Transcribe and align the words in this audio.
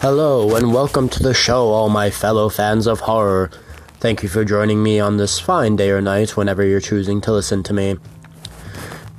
Hello, 0.00 0.56
and 0.56 0.72
welcome 0.72 1.10
to 1.10 1.22
the 1.22 1.34
show, 1.34 1.68
all 1.68 1.90
my 1.90 2.08
fellow 2.08 2.48
fans 2.48 2.86
of 2.86 3.00
horror. 3.00 3.50
Thank 3.98 4.22
you 4.22 4.30
for 4.30 4.46
joining 4.46 4.82
me 4.82 4.98
on 4.98 5.18
this 5.18 5.38
fine 5.38 5.76
day 5.76 5.90
or 5.90 6.00
night 6.00 6.38
whenever 6.38 6.64
you're 6.64 6.80
choosing 6.80 7.20
to 7.20 7.32
listen 7.32 7.62
to 7.64 7.74
me. 7.74 7.98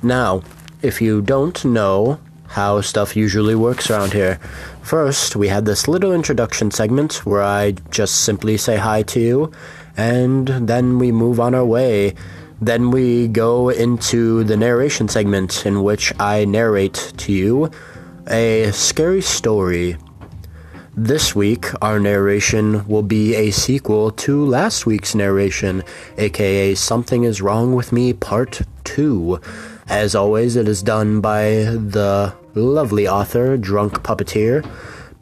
Now, 0.02 0.42
if 0.82 1.00
you 1.00 1.22
don't 1.22 1.64
know 1.64 2.18
how 2.48 2.80
stuff 2.80 3.14
usually 3.14 3.54
works 3.54 3.92
around 3.92 4.12
here, 4.12 4.40
first 4.82 5.36
we 5.36 5.46
had 5.46 5.66
this 5.66 5.86
little 5.86 6.12
introduction 6.12 6.72
segment 6.72 7.24
where 7.24 7.44
I 7.44 7.76
just 7.92 8.22
simply 8.22 8.56
say 8.56 8.76
hi 8.76 9.04
to 9.04 9.20
you, 9.20 9.52
and 9.96 10.48
then 10.48 10.98
we 10.98 11.12
move 11.12 11.38
on 11.38 11.54
our 11.54 11.64
way. 11.64 12.16
Then 12.60 12.90
we 12.90 13.28
go 13.28 13.68
into 13.68 14.42
the 14.42 14.56
narration 14.56 15.06
segment 15.06 15.64
in 15.64 15.84
which 15.84 16.12
I 16.18 16.44
narrate 16.44 17.12
to 17.18 17.32
you 17.32 17.70
a 18.26 18.72
scary 18.72 19.22
story. 19.22 19.96
This 20.94 21.34
week, 21.34 21.68
our 21.80 21.98
narration 21.98 22.86
will 22.86 23.02
be 23.02 23.34
a 23.34 23.50
sequel 23.50 24.10
to 24.10 24.44
last 24.44 24.84
week's 24.84 25.14
narration, 25.14 25.82
aka 26.18 26.74
Something 26.74 27.24
is 27.24 27.40
Wrong 27.40 27.74
with 27.74 27.92
Me 27.92 28.12
Part 28.12 28.60
2. 28.84 29.40
As 29.88 30.14
always, 30.14 30.54
it 30.54 30.68
is 30.68 30.82
done 30.82 31.22
by 31.22 31.46
the 31.64 32.34
lovely 32.54 33.08
author, 33.08 33.56
Drunk 33.56 34.02
Puppeteer. 34.02 34.68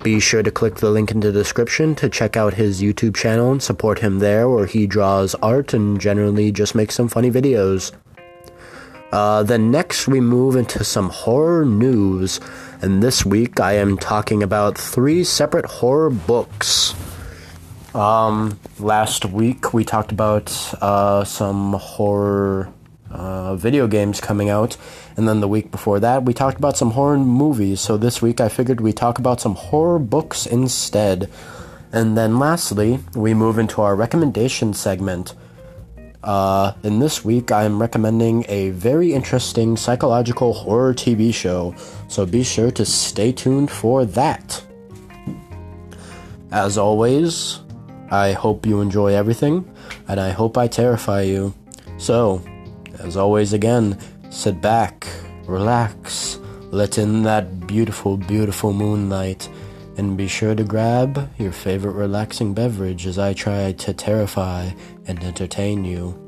Be 0.03 0.19
sure 0.19 0.43
to 0.43 0.51
click 0.51 0.75
the 0.77 0.91
link 0.91 1.13
in 1.13 1.21
the 1.21 1.31
description 1.31 1.95
to 1.95 2.09
check 2.09 2.37
out 2.37 2.55
his 2.55 2.83
YouTube 2.83 3.15
channel 3.15 3.53
and 3.53 3.63
support 3.63 4.01
him 4.01 4.19
there, 4.19 4.49
where 4.49 4.67
he 4.67 4.89
draws 4.89 5.37
art 5.37 5.73
and 5.73 6.01
generally 6.01 6.51
just 6.51 6.75
makes 6.75 6.97
some 6.97 7.07
funny 7.07 7.31
videos. 7.31 7.93
Uh, 9.13 9.43
then 9.43 9.71
next, 9.71 10.07
we 10.07 10.21
move 10.21 10.57
into 10.57 10.85
some 10.85 11.09
horror 11.09 11.65
news 11.65 12.41
and 12.83 13.03
this 13.03 13.27
week 13.27 13.61
I 13.61 13.75
am 13.75 13.99
talking 13.99 14.43
about 14.43 14.79
three 14.79 15.23
separate 15.23 15.67
horror 15.67 16.09
books. 16.09 16.95
Um, 17.95 18.59
last 18.79 19.27
week 19.27 19.75
we 19.75 19.85
talked 19.85 20.13
about 20.13 20.51
uh, 20.81 21.25
some 21.25 21.75
horror 21.75 22.73
uh, 23.11 23.57
video 23.57 23.87
games 23.87 24.19
coming 24.19 24.49
out, 24.49 24.79
and 25.15 25.29
then 25.29 25.41
the 25.41 25.49
week 25.49 25.71
before 25.71 26.01
that 26.01 26.23
we 26.23 26.33
talked 26.33 26.57
about 26.57 26.79
some 26.79 26.93
horror 26.93 27.19
movies. 27.19 27.83
So 27.83 27.99
this 27.99 28.23
week 28.23 28.41
I 28.41 28.49
figured 28.49 28.81
we 28.81 28.95
talk 28.95 29.19
about 29.19 29.43
some 29.43 29.57
horror 29.57 29.99
books 29.99 30.47
instead. 30.47 31.29
And 31.93 32.17
then 32.17 32.39
lastly, 32.39 33.01
we 33.15 33.35
move 33.35 33.59
into 33.59 33.83
our 33.83 33.95
recommendation 33.95 34.73
segment. 34.73 35.35
Uh, 36.23 36.75
in 36.83 36.99
this 36.99 37.25
week, 37.25 37.51
I 37.51 37.65
am 37.65 37.81
recommending 37.81 38.45
a 38.49 38.71
very 38.71 39.15
interesting 39.15 39.77
psychological 39.77 40.53
horror 40.53 40.93
TV 40.93 41.33
show, 41.33 41.75
so 42.09 42.27
be 42.27 42.43
sure 42.43 42.71
to 42.73 42.85
stay 42.85 43.33
tuned 43.33 43.71
for 43.71 44.05
that. 44.05 44.63
As 46.53 46.77
always, 46.77 47.61
I 48.11 48.33
hope 48.33 48.67
you 48.67 48.81
enjoy 48.81 49.15
everything, 49.15 49.71
and 50.09 50.21
I 50.21 50.31
hope 50.31 50.59
I 50.59 50.67
terrify 50.67 51.23
you. 51.23 51.55
So, 51.97 52.43
as 52.99 53.17
always, 53.17 53.55
again, 53.55 53.99
sit 54.29 54.61
back, 54.61 55.07
relax, 55.47 56.39
let 56.71 56.99
in 56.99 57.23
that 57.23 57.67
beautiful, 57.67 58.19
beautiful 58.19 58.75
moonlight, 58.75 59.49
and 60.01 60.17
be 60.17 60.27
sure 60.27 60.55
to 60.55 60.65
grab 60.65 61.31
your 61.37 61.53
favorite 61.53 61.93
relaxing 61.93 62.55
beverage 62.55 63.07
as 63.07 63.19
I 63.19 63.35
try 63.35 63.73
to 63.73 63.93
terrify 63.93 64.71
and 65.07 65.23
entertain 65.23 65.85
you. 65.85 66.19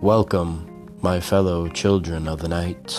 Welcome, 0.00 0.90
my 1.02 1.20
fellow 1.20 1.68
children 1.68 2.26
of 2.26 2.40
the 2.40 2.48
night. 2.48 2.98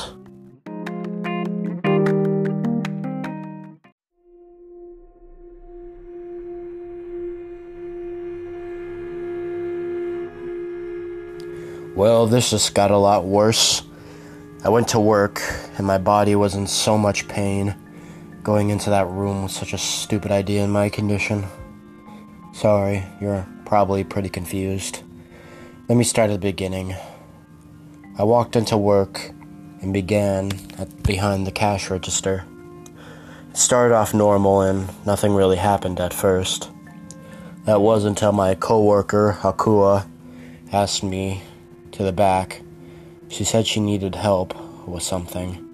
Well, 11.96 12.28
this 12.28 12.52
just 12.52 12.76
got 12.76 12.92
a 12.92 12.98
lot 12.98 13.26
worse. 13.26 13.82
I 14.64 14.70
went 14.70 14.90
to 14.90 15.00
work 15.00 15.42
and 15.80 15.88
my 15.88 15.98
body 15.98 16.36
was 16.36 16.54
in 16.54 16.68
so 16.68 16.96
much 16.96 17.28
pain. 17.28 17.74
Going 18.44 18.72
into 18.72 18.90
that 18.90 19.08
room 19.08 19.44
was 19.44 19.54
such 19.54 19.72
a 19.72 19.78
stupid 19.78 20.30
idea 20.30 20.66
in 20.66 20.70
my 20.70 20.90
condition. 20.90 21.46
Sorry, 22.54 23.06
you're 23.22 23.48
probably 23.64 24.04
pretty 24.04 24.28
confused. 24.28 25.02
Let 25.88 25.98
me 25.98 26.04
start 26.04 26.30
at 26.30 26.34
the 26.34 26.52
beginning. 26.52 26.94
I 28.18 28.24
walked 28.24 28.58
into 28.58 28.76
work 28.76 29.32
and 29.82 29.94
began 29.94 30.52
at 30.78 31.04
behind 31.04 31.48
the 31.48 31.52
cash 31.52 31.90
register. 31.90 32.44
It 33.50 33.56
started 33.56 33.96
off 33.96 34.14
normal 34.14 34.60
and 34.60 34.90
nothing 35.06 35.34
really 35.34 35.56
happened 35.56 36.02
at 36.02 36.14
first. 36.14 36.70
That 37.64 37.80
was 37.80 38.04
until 38.04 38.34
my 38.34 38.56
coworker, 38.56 39.38
Akua, 39.40 40.06
asked 40.74 41.02
me 41.02 41.44
to 41.94 42.04
the 42.04 42.12
back. 42.12 42.62
She 43.30 43.46
said 43.46 43.68
she 43.68 43.80
needed 43.80 44.16
help 44.16 44.54
with 44.86 45.02
something. 45.02 45.73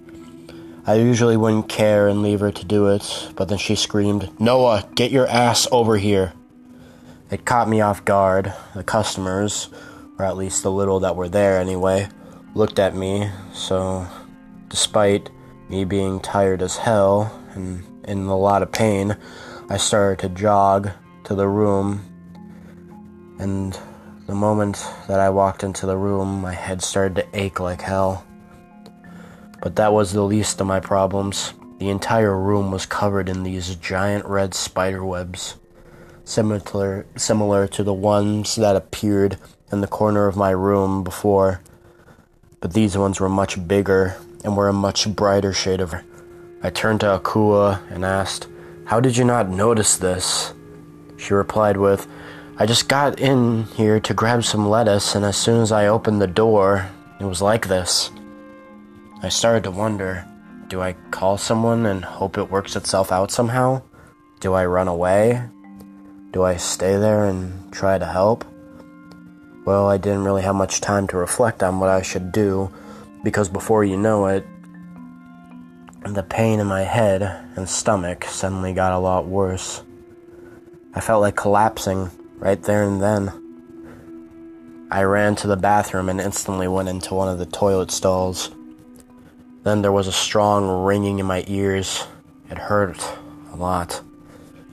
I 0.89 0.95
usually 0.95 1.37
wouldn't 1.37 1.69
care 1.69 2.07
and 2.07 2.23
leave 2.23 2.39
her 2.39 2.51
to 2.51 2.65
do 2.65 2.87
it, 2.87 3.31
but 3.35 3.47
then 3.47 3.59
she 3.59 3.75
screamed, 3.75 4.31
Noah, 4.41 4.89
get 4.95 5.11
your 5.11 5.27
ass 5.27 5.67
over 5.71 5.97
here. 5.97 6.33
It 7.29 7.45
caught 7.45 7.69
me 7.69 7.79
off 7.79 8.03
guard. 8.05 8.51
The 8.73 8.83
customers, 8.83 9.69
or 10.17 10.25
at 10.25 10.35
least 10.35 10.63
the 10.63 10.71
little 10.71 10.99
that 11.01 11.15
were 11.15 11.29
there 11.29 11.59
anyway, 11.59 12.09
looked 12.55 12.79
at 12.79 12.95
me, 12.95 13.29
so 13.53 14.07
despite 14.69 15.29
me 15.69 15.85
being 15.85 16.19
tired 16.21 16.63
as 16.63 16.77
hell 16.77 17.39
and 17.53 17.83
in 18.05 18.25
a 18.25 18.35
lot 18.35 18.63
of 18.63 18.71
pain, 18.71 19.15
I 19.69 19.77
started 19.77 20.17
to 20.27 20.29
jog 20.29 20.89
to 21.25 21.35
the 21.35 21.47
room 21.47 22.03
and 23.37 23.79
the 24.25 24.33
moment 24.33 24.83
that 25.07 25.19
I 25.19 25.29
walked 25.29 25.63
into 25.63 25.85
the 25.85 25.97
room, 25.97 26.41
my 26.41 26.55
head 26.55 26.81
started 26.81 27.13
to 27.17 27.39
ache 27.39 27.59
like 27.59 27.81
hell. 27.81 28.25
But 29.61 29.75
that 29.75 29.93
was 29.93 30.13
the 30.13 30.23
least 30.23 30.61
of 30.61 30.67
my 30.67 30.79
problems. 30.79 31.53
The 31.79 31.89
entire 31.89 32.37
room 32.37 32.71
was 32.71 32.85
covered 32.85 33.29
in 33.29 33.43
these 33.43 33.75
giant 33.75 34.25
red 34.25 34.53
spider 34.53 35.03
webs, 35.03 35.55
similar 36.23 37.05
similar 37.15 37.67
to 37.67 37.83
the 37.83 37.93
ones 37.93 38.55
that 38.55 38.75
appeared 38.75 39.37
in 39.71 39.81
the 39.81 39.87
corner 39.87 40.27
of 40.27 40.35
my 40.35 40.51
room 40.51 41.03
before. 41.03 41.61
But 42.61 42.73
these 42.73 42.97
ones 42.97 43.19
were 43.19 43.29
much 43.29 43.67
bigger 43.67 44.17
and 44.43 44.55
were 44.55 44.67
a 44.67 44.73
much 44.73 45.07
brighter 45.15 45.53
shade 45.53 45.81
of. 45.81 45.93
I 46.61 46.69
turned 46.69 46.99
to 47.01 47.19
Akua 47.19 47.79
and 47.89 48.03
asked, 48.03 48.47
"How 48.85 48.99
did 48.99 49.15
you 49.15 49.23
not 49.23 49.49
notice 49.49 49.95
this?" 49.97 50.53
She 51.17 51.33
replied 51.33 51.77
with, 51.77 52.07
I 52.61 52.65
just 52.65 52.89
got 52.89 53.19
in 53.21 53.63
here 53.75 54.01
to 54.01 54.13
grab 54.13 54.43
some 54.43 54.69
lettuce, 54.69 55.15
and 55.15 55.23
as 55.23 55.37
soon 55.37 55.61
as 55.61 55.71
I 55.71 55.87
opened 55.87 56.21
the 56.21 56.27
door, 56.27 56.87
it 57.17 57.23
was 57.23 57.41
like 57.41 57.67
this. 57.69 58.11
I 59.21 59.27
started 59.27 59.63
to 59.65 59.71
wonder 59.71 60.25
do 60.69 60.81
I 60.81 60.93
call 61.11 61.37
someone 61.37 61.85
and 61.85 62.05
hope 62.05 62.37
it 62.37 62.51
works 62.51 62.77
itself 62.77 63.11
out 63.11 63.31
somehow? 63.31 63.81
Do 64.39 64.53
I 64.53 64.65
run 64.65 64.87
away? 64.87 65.43
Do 66.31 66.43
I 66.43 66.55
stay 66.55 66.95
there 66.95 67.25
and 67.25 67.73
try 67.73 67.97
to 67.97 68.05
help? 68.05 68.45
Well, 69.65 69.89
I 69.89 69.97
didn't 69.97 70.23
really 70.23 70.43
have 70.43 70.55
much 70.55 70.79
time 70.79 71.07
to 71.07 71.17
reflect 71.17 71.63
on 71.63 71.79
what 71.81 71.89
I 71.89 72.01
should 72.01 72.31
do 72.31 72.71
because 73.23 73.49
before 73.49 73.83
you 73.83 73.97
know 73.97 74.27
it, 74.27 74.45
the 76.05 76.23
pain 76.23 76.61
in 76.61 76.67
my 76.67 76.83
head 76.83 77.23
and 77.57 77.67
stomach 77.67 78.23
suddenly 78.23 78.73
got 78.73 78.93
a 78.93 78.99
lot 78.99 79.25
worse. 79.25 79.83
I 80.93 81.01
felt 81.01 81.21
like 81.21 81.35
collapsing 81.35 82.09
right 82.37 82.61
there 82.63 82.83
and 82.83 83.01
then. 83.01 84.87
I 84.89 85.03
ran 85.03 85.35
to 85.37 85.47
the 85.47 85.57
bathroom 85.57 86.07
and 86.07 86.21
instantly 86.21 86.67
went 86.69 86.87
into 86.87 87.15
one 87.15 87.27
of 87.27 87.37
the 87.37 87.45
toilet 87.45 87.91
stalls. 87.91 88.51
Then 89.69 89.83
there 89.83 89.91
was 89.91 90.07
a 90.07 90.11
strong 90.11 90.83
ringing 90.83 91.19
in 91.19 91.27
my 91.27 91.43
ears. 91.45 92.07
It 92.49 92.57
hurt 92.57 92.97
a 93.53 93.55
lot, 93.55 94.01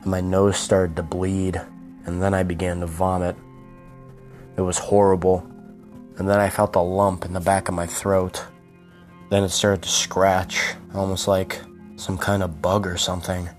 and 0.01 0.07
my 0.07 0.23
nose 0.23 0.57
started 0.57 0.97
to 0.97 1.03
bleed, 1.03 1.61
and 2.07 2.23
then 2.23 2.33
I 2.33 2.45
began 2.45 2.81
to 2.81 2.87
vomit. 2.87 3.37
It 4.57 4.63
was 4.63 4.79
horrible, 4.79 5.47
and 6.17 6.27
then 6.27 6.41
I 6.41 6.49
felt 6.49 6.77
a 6.77 6.81
lump 6.81 7.27
in 7.27 7.35
the 7.35 7.41
back 7.41 7.69
of 7.69 7.75
my 7.75 7.87
throat. 7.87 8.43
Then 9.29 9.45
it 9.45 9.51
started 9.51 9.83
to 9.83 9.91
scratch, 9.91 10.73
almost 10.95 11.29
like 11.29 11.61
some 11.97 12.17
kind 12.17 12.43
of 12.43 12.63
bug 12.63 12.87
or 12.87 12.97
something. 12.97 13.51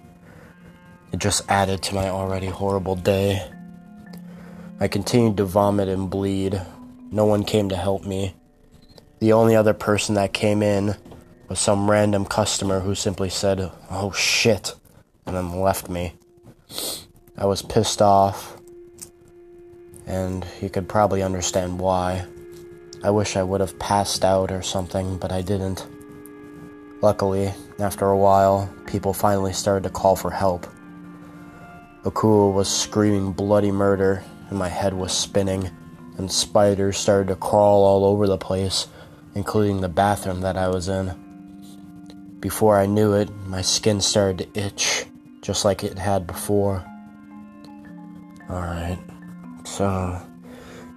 It 1.12 1.20
just 1.20 1.48
added 1.52 1.84
to 1.84 1.94
my 1.94 2.10
already 2.10 2.48
horrible 2.48 2.96
day. 2.96 3.48
I 4.80 4.88
continued 4.88 5.38
to 5.38 5.46
vomit 5.46 5.88
and 5.88 6.10
bleed. 6.10 6.60
No 7.12 7.28
one 7.28 7.44
came 7.44 7.70
to 7.70 7.78
help 7.78 8.08
me. 8.08 8.34
The 9.20 9.34
only 9.34 9.56
other 9.56 9.76
person 9.76 10.16
that 10.16 10.34
came 10.34 10.64
in 10.64 10.96
was 11.48 11.60
some 11.60 11.90
random 11.90 12.26
customer 12.26 12.82
who 12.82 12.94
simply 12.96 13.30
said, 13.30 13.72
Oh 13.90 14.12
shit, 14.12 14.74
and 15.26 15.36
then 15.36 15.60
left 15.60 15.90
me. 15.90 16.14
I 17.38 17.46
was 17.46 17.62
pissed 17.62 18.02
off, 18.02 18.58
and 20.06 20.46
you 20.62 20.70
could 20.70 20.90
probably 20.90 21.24
understand 21.24 21.80
why. 21.80 22.26
I 23.04 23.12
wish 23.12 23.36
I 23.36 23.44
would 23.44 23.62
have 23.62 23.80
passed 23.80 24.26
out 24.26 24.52
or 24.52 24.62
something, 24.62 25.18
but 25.18 25.32
I 25.32 25.42
didn't. 25.42 25.86
Luckily, 27.02 27.54
after 27.80 28.10
a 28.10 28.18
while, 28.18 28.74
people 28.88 29.14
finally 29.14 29.54
started 29.54 29.84
to 29.84 29.94
call 29.94 30.16
for 30.16 30.32
help. 30.32 30.66
Akua 32.04 32.52
was 32.52 32.68
screaming 32.68 33.32
bloody 33.34 33.72
murder, 33.72 34.24
and 34.50 34.58
my 34.58 34.70
head 34.70 34.94
was 34.94 35.12
spinning, 35.12 35.70
and 36.18 36.32
spiders 36.32 36.98
started 36.98 37.28
to 37.28 37.36
crawl 37.36 37.84
all 37.86 38.04
over 38.04 38.28
the 38.28 38.38
place, 38.38 38.88
including 39.36 39.82
the 39.82 39.90
bathroom 39.90 40.42
that 40.42 40.58
I 40.58 40.70
was 40.70 40.88
in. 40.88 41.27
Before 42.40 42.78
I 42.78 42.86
knew 42.86 43.14
it, 43.14 43.30
my 43.48 43.62
skin 43.62 44.00
started 44.00 44.54
to 44.54 44.60
itch, 44.60 45.06
just 45.42 45.66
like 45.66 45.84
it 45.84 45.98
had 45.98 46.28
before. 46.28 46.86
Alright, 48.50 49.00
so 49.66 50.22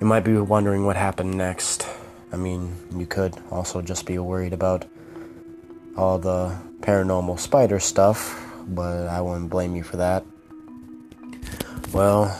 you 0.01 0.07
might 0.07 0.21
be 0.21 0.37
wondering 0.37 0.85
what 0.85 0.97
happened 0.97 1.37
next. 1.37 1.87
I 2.33 2.37
mean, 2.37 2.77
you 2.95 3.07
could 3.07 3.35
also 3.51 3.83
just 3.83 4.07
be 4.07 4.19
worried 4.19 4.53
about 4.53 4.85
all 5.97 6.19
the 6.19 6.57
paranormal 6.81 7.41
spider 7.41 7.81
stuff, 7.81 8.39
but 8.69 9.09
I 9.09 9.21
wouldn't 9.21 9.51
blame 9.51 9.75
you 9.75 9.83
for 9.83 9.97
that. 9.97 10.25
Well, 11.93 12.39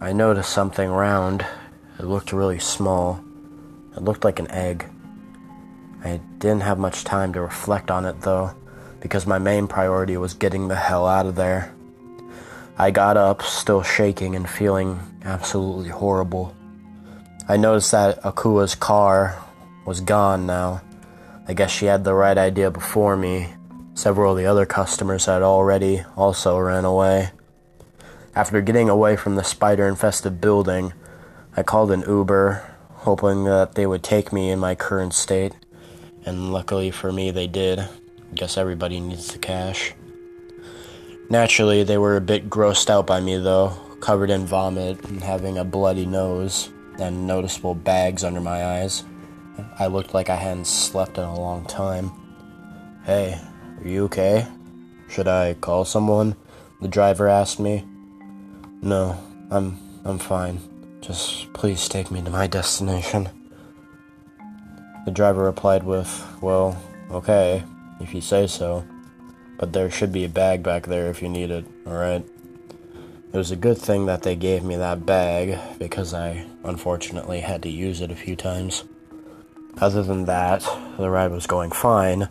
I 0.00 0.12
noticed 0.12 0.50
something 0.50 0.88
round. 0.88 1.44
It 1.98 2.04
looked 2.04 2.32
really 2.32 2.58
small. 2.58 3.22
It 3.96 4.02
looked 4.02 4.24
like 4.24 4.38
an 4.38 4.50
egg. 4.50 4.86
I 6.06 6.20
didn't 6.38 6.62
have 6.62 6.78
much 6.78 7.02
time 7.02 7.32
to 7.32 7.40
reflect 7.40 7.90
on 7.90 8.04
it 8.04 8.20
though, 8.20 8.54
because 9.00 9.26
my 9.26 9.38
main 9.38 9.66
priority 9.66 10.16
was 10.16 10.34
getting 10.34 10.68
the 10.68 10.76
hell 10.76 11.06
out 11.06 11.26
of 11.26 11.34
there. 11.34 11.74
I 12.78 12.92
got 12.92 13.16
up, 13.16 13.42
still 13.42 13.82
shaking 13.82 14.36
and 14.36 14.48
feeling 14.48 15.00
absolutely 15.24 15.88
horrible. 15.88 16.54
I 17.48 17.56
noticed 17.56 17.90
that 17.90 18.22
Akua's 18.22 18.76
car 18.76 19.42
was 19.84 20.00
gone 20.00 20.46
now. 20.46 20.82
I 21.48 21.54
guess 21.54 21.70
she 21.72 21.86
had 21.86 22.04
the 22.04 22.14
right 22.14 22.38
idea 22.38 22.70
before 22.70 23.16
me. 23.16 23.54
Several 23.94 24.32
of 24.32 24.38
the 24.38 24.46
other 24.46 24.66
customers 24.66 25.26
had 25.26 25.42
already 25.42 26.04
also 26.16 26.58
ran 26.58 26.84
away. 26.84 27.30
After 28.34 28.60
getting 28.60 28.88
away 28.88 29.16
from 29.16 29.34
the 29.34 29.42
spider 29.42 29.88
infested 29.88 30.40
building, 30.40 30.92
I 31.56 31.62
called 31.62 31.90
an 31.90 32.04
Uber, 32.06 32.62
hoping 32.90 33.44
that 33.44 33.74
they 33.74 33.86
would 33.86 34.02
take 34.02 34.32
me 34.32 34.50
in 34.50 34.58
my 34.58 34.74
current 34.74 35.14
state, 35.14 35.54
and 36.26 36.52
luckily 36.52 36.90
for 36.90 37.12
me, 37.12 37.30
they 37.30 37.46
did. 37.46 37.78
I 37.78 37.88
guess 38.34 38.58
everybody 38.58 39.00
needs 39.00 39.32
the 39.32 39.38
cash. 39.38 39.94
Naturally, 41.30 41.82
they 41.84 41.98
were 41.98 42.16
a 42.16 42.20
bit 42.20 42.50
grossed 42.50 42.90
out 42.90 43.06
by 43.06 43.20
me, 43.20 43.38
though, 43.38 43.70
covered 44.00 44.30
in 44.30 44.44
vomit 44.44 45.02
and 45.06 45.22
having 45.22 45.56
a 45.58 45.64
bloody 45.64 46.04
nose 46.04 46.70
and 46.98 47.26
noticeable 47.26 47.74
bags 47.74 48.24
under 48.24 48.40
my 48.40 48.64
eyes. 48.64 49.04
I 49.78 49.86
looked 49.86 50.14
like 50.14 50.28
I 50.28 50.36
hadn't 50.36 50.66
slept 50.66 51.18
in 51.18 51.24
a 51.24 51.40
long 51.40 51.64
time. 51.64 52.10
Hey, 53.04 53.40
are 53.80 53.88
you 53.88 54.04
okay? 54.04 54.46
Should 55.08 55.28
I 55.28 55.54
call 55.54 55.84
someone? 55.84 56.36
The 56.80 56.88
driver 56.88 57.28
asked 57.28 57.60
me. 57.60 57.84
No, 58.82 59.18
I'm 59.50 59.78
I'm 60.04 60.18
fine. 60.18 60.60
Just 61.00 61.52
please 61.52 61.88
take 61.88 62.10
me 62.10 62.22
to 62.22 62.30
my 62.30 62.46
destination. 62.46 63.28
The 65.06 65.10
driver 65.12 65.44
replied 65.44 65.84
with, 65.84 66.10
"Well, 66.42 66.76
okay, 67.10 67.64
if 68.00 68.12
you 68.12 68.20
say 68.20 68.46
so." 68.46 68.84
but 69.58 69.72
there 69.72 69.90
should 69.90 70.12
be 70.12 70.24
a 70.24 70.28
bag 70.28 70.62
back 70.62 70.86
there 70.86 71.08
if 71.08 71.22
you 71.22 71.28
need 71.28 71.50
it, 71.50 71.64
alright? 71.86 72.24
It 73.32 73.36
was 73.36 73.50
a 73.50 73.56
good 73.56 73.78
thing 73.78 74.06
that 74.06 74.22
they 74.22 74.36
gave 74.36 74.62
me 74.62 74.76
that 74.76 75.06
bag 75.06 75.58
because 75.78 76.14
I 76.14 76.46
unfortunately 76.64 77.40
had 77.40 77.62
to 77.62 77.68
use 77.68 78.00
it 78.00 78.10
a 78.10 78.16
few 78.16 78.36
times. 78.36 78.84
Other 79.78 80.02
than 80.02 80.24
that, 80.26 80.66
the 80.96 81.10
ride 81.10 81.32
was 81.32 81.46
going 81.46 81.70
fine 81.70 82.28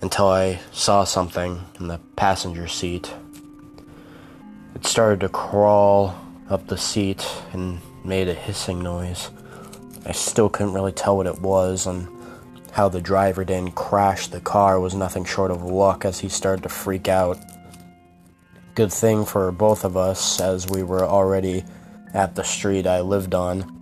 until 0.00 0.28
I 0.28 0.60
saw 0.72 1.04
something 1.04 1.60
in 1.78 1.88
the 1.88 2.00
passenger 2.16 2.66
seat. 2.66 3.12
It 4.74 4.86
started 4.86 5.20
to 5.20 5.28
crawl 5.28 6.14
up 6.48 6.68
the 6.68 6.78
seat 6.78 7.26
and 7.52 7.80
made 8.04 8.28
a 8.28 8.34
hissing 8.34 8.82
noise. 8.82 9.30
I 10.06 10.12
still 10.12 10.48
couldn't 10.48 10.74
really 10.74 10.92
tell 10.92 11.16
what 11.16 11.26
it 11.26 11.40
was, 11.40 11.86
and 11.86 12.08
how 12.72 12.88
the 12.88 13.00
driver 13.00 13.44
didn't 13.44 13.74
crash 13.74 14.28
the 14.28 14.40
car 14.40 14.78
was 14.78 14.94
nothing 14.94 15.24
short 15.24 15.50
of 15.50 15.62
luck 15.62 16.04
as 16.04 16.20
he 16.20 16.28
started 16.28 16.62
to 16.62 16.68
freak 16.68 17.08
out. 17.08 17.38
Good 18.74 18.92
thing 18.92 19.24
for 19.24 19.50
both 19.50 19.84
of 19.84 19.96
us 19.96 20.40
as 20.40 20.68
we 20.68 20.82
were 20.82 21.04
already 21.04 21.64
at 22.14 22.36
the 22.36 22.44
street 22.44 22.86
I 22.86 23.00
lived 23.00 23.34
on. 23.34 23.74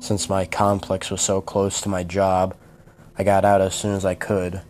Since 0.00 0.28
my 0.28 0.44
complex 0.44 1.10
was 1.10 1.20
so 1.20 1.40
close 1.40 1.80
to 1.82 1.88
my 1.88 2.02
job, 2.02 2.56
I 3.16 3.22
got 3.22 3.44
out 3.44 3.60
as 3.60 3.74
soon 3.74 3.94
as 3.94 4.04
I 4.04 4.14
could, 4.16 4.60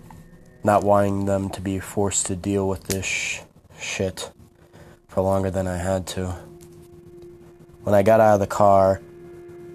not 0.63 0.85
wanting 0.85 1.25
them 1.25 1.49
to 1.51 1.61
be 1.61 1.81
forced 1.81 2.27
to 2.27 2.37
deal 2.37 2.69
with 2.69 2.85
this 2.85 3.07
sh- 3.07 3.41
shit 3.79 4.31
for 5.09 5.23
longer 5.23 5.51
than 5.51 5.67
I 5.67 5.79
had 5.79 6.07
to. 6.09 6.37
When 7.85 7.95
I 7.95 8.03
got 8.03 8.21
out 8.21 8.35
of 8.35 8.41
the 8.41 8.47
car, 8.47 9.01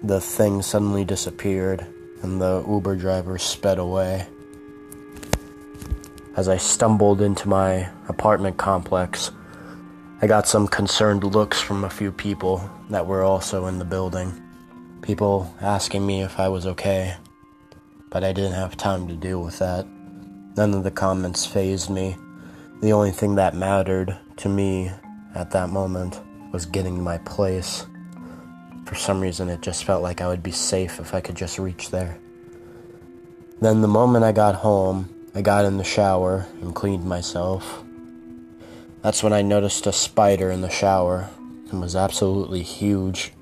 the 0.02 0.20
thing 0.20 0.62
suddenly 0.62 1.04
disappeared 1.04 1.86
and 2.22 2.40
the 2.40 2.64
Uber 2.66 2.96
driver 2.96 3.38
sped 3.38 3.78
away. 3.78 4.26
As 6.36 6.48
I 6.48 6.56
stumbled 6.56 7.20
into 7.20 7.48
my 7.48 7.90
apartment 8.08 8.56
complex, 8.56 9.30
I 10.22 10.26
got 10.26 10.46
some 10.46 10.68
concerned 10.68 11.24
looks 11.24 11.60
from 11.60 11.84
a 11.84 11.90
few 11.90 12.12
people 12.12 12.70
that 12.88 13.06
were 13.06 13.22
also 13.22 13.66
in 13.66 13.78
the 13.78 13.84
building. 13.84 14.32
People 15.02 15.54
asking 15.60 16.06
me 16.06 16.22
if 16.22 16.38
I 16.38 16.48
was 16.48 16.66
okay, 16.66 17.14
but 18.10 18.24
I 18.24 18.32
didn't 18.32 18.52
have 18.52 18.76
time 18.76 19.08
to 19.08 19.14
deal 19.14 19.42
with 19.42 19.58
that. 19.58 19.86
None 20.56 20.74
of 20.74 20.84
the 20.84 20.90
comments 20.90 21.46
phased 21.46 21.90
me. 21.90 22.16
The 22.80 22.92
only 22.92 23.10
thing 23.10 23.34
that 23.34 23.54
mattered 23.54 24.16
to 24.38 24.48
me 24.48 24.90
at 25.34 25.50
that 25.50 25.70
moment 25.70 26.20
was 26.52 26.66
getting 26.66 27.02
my 27.02 27.18
place. 27.18 27.86
For 28.90 28.96
some 28.96 29.20
reason, 29.20 29.48
it 29.48 29.60
just 29.60 29.84
felt 29.84 30.02
like 30.02 30.20
I 30.20 30.26
would 30.26 30.42
be 30.42 30.50
safe 30.50 30.98
if 30.98 31.14
I 31.14 31.20
could 31.20 31.36
just 31.36 31.60
reach 31.60 31.90
there. 31.90 32.18
Then, 33.60 33.82
the 33.82 33.86
moment 33.86 34.24
I 34.24 34.32
got 34.32 34.56
home, 34.56 35.08
I 35.32 35.42
got 35.42 35.64
in 35.64 35.76
the 35.76 35.84
shower 35.84 36.48
and 36.60 36.74
cleaned 36.74 37.04
myself. 37.04 37.84
That's 39.00 39.22
when 39.22 39.32
I 39.32 39.42
noticed 39.42 39.86
a 39.86 39.92
spider 39.92 40.50
in 40.50 40.60
the 40.60 40.68
shower 40.68 41.30
and 41.70 41.80
was 41.80 41.94
absolutely 41.94 42.64
huge. 42.64 43.32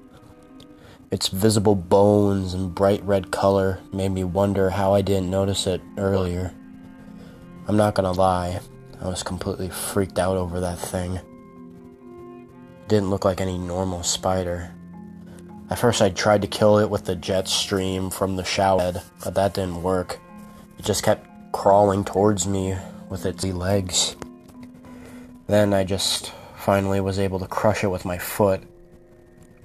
Its 1.11 1.29
visible 1.29 1.75
bones 1.75 2.53
and 2.53 2.75
bright 2.75 3.03
red 3.03 3.31
color 3.31 3.81
made 3.91 4.11
me 4.11 4.25
wonder 4.25 4.69
how 4.69 4.93
I 4.93 5.01
didn't 5.01 5.31
notice 5.31 5.67
it 5.67 5.81
earlier. 5.97 6.53
I'm 7.67 7.79
not 7.79 7.95
gonna 7.95 8.13
lie, 8.13 8.61
I 9.01 9.09
was 9.09 9.23
completely 9.23 9.71
freaked 9.71 10.19
out 10.19 10.37
over 10.37 10.61
that 10.61 10.79
thing. 10.79 11.15
It 11.15 11.23
didn't 12.89 13.09
look 13.09 13.25
like 13.25 13.41
any 13.41 13.57
normal 13.57 14.03
spider. 14.03 14.75
At 15.71 15.79
first, 15.79 16.01
I 16.01 16.09
tried 16.09 16.43
to 16.43 16.49
kill 16.49 16.79
it 16.79 16.89
with 16.89 17.05
the 17.05 17.15
jet 17.15 17.47
stream 17.47 18.09
from 18.09 18.37
the 18.37 18.45
shower 18.45 18.81
head, 18.81 19.03
but 19.23 19.35
that 19.35 19.53
didn't 19.53 19.83
work. 19.83 20.19
It 20.79 20.85
just 20.85 21.03
kept 21.03 21.27
crawling 21.53 22.05
towards 22.05 22.47
me 22.47 22.77
with 23.11 23.27
its 23.27 23.45
legs. 23.45 24.17
Then 25.47 25.75
I 25.75 25.85
just 25.85 26.33
finally 26.57 27.01
was 27.01 27.19
able 27.19 27.39
to 27.41 27.47
crush 27.47 27.85
it 27.85 27.89
with 27.89 28.07
my 28.07 28.17
foot. 28.17 28.63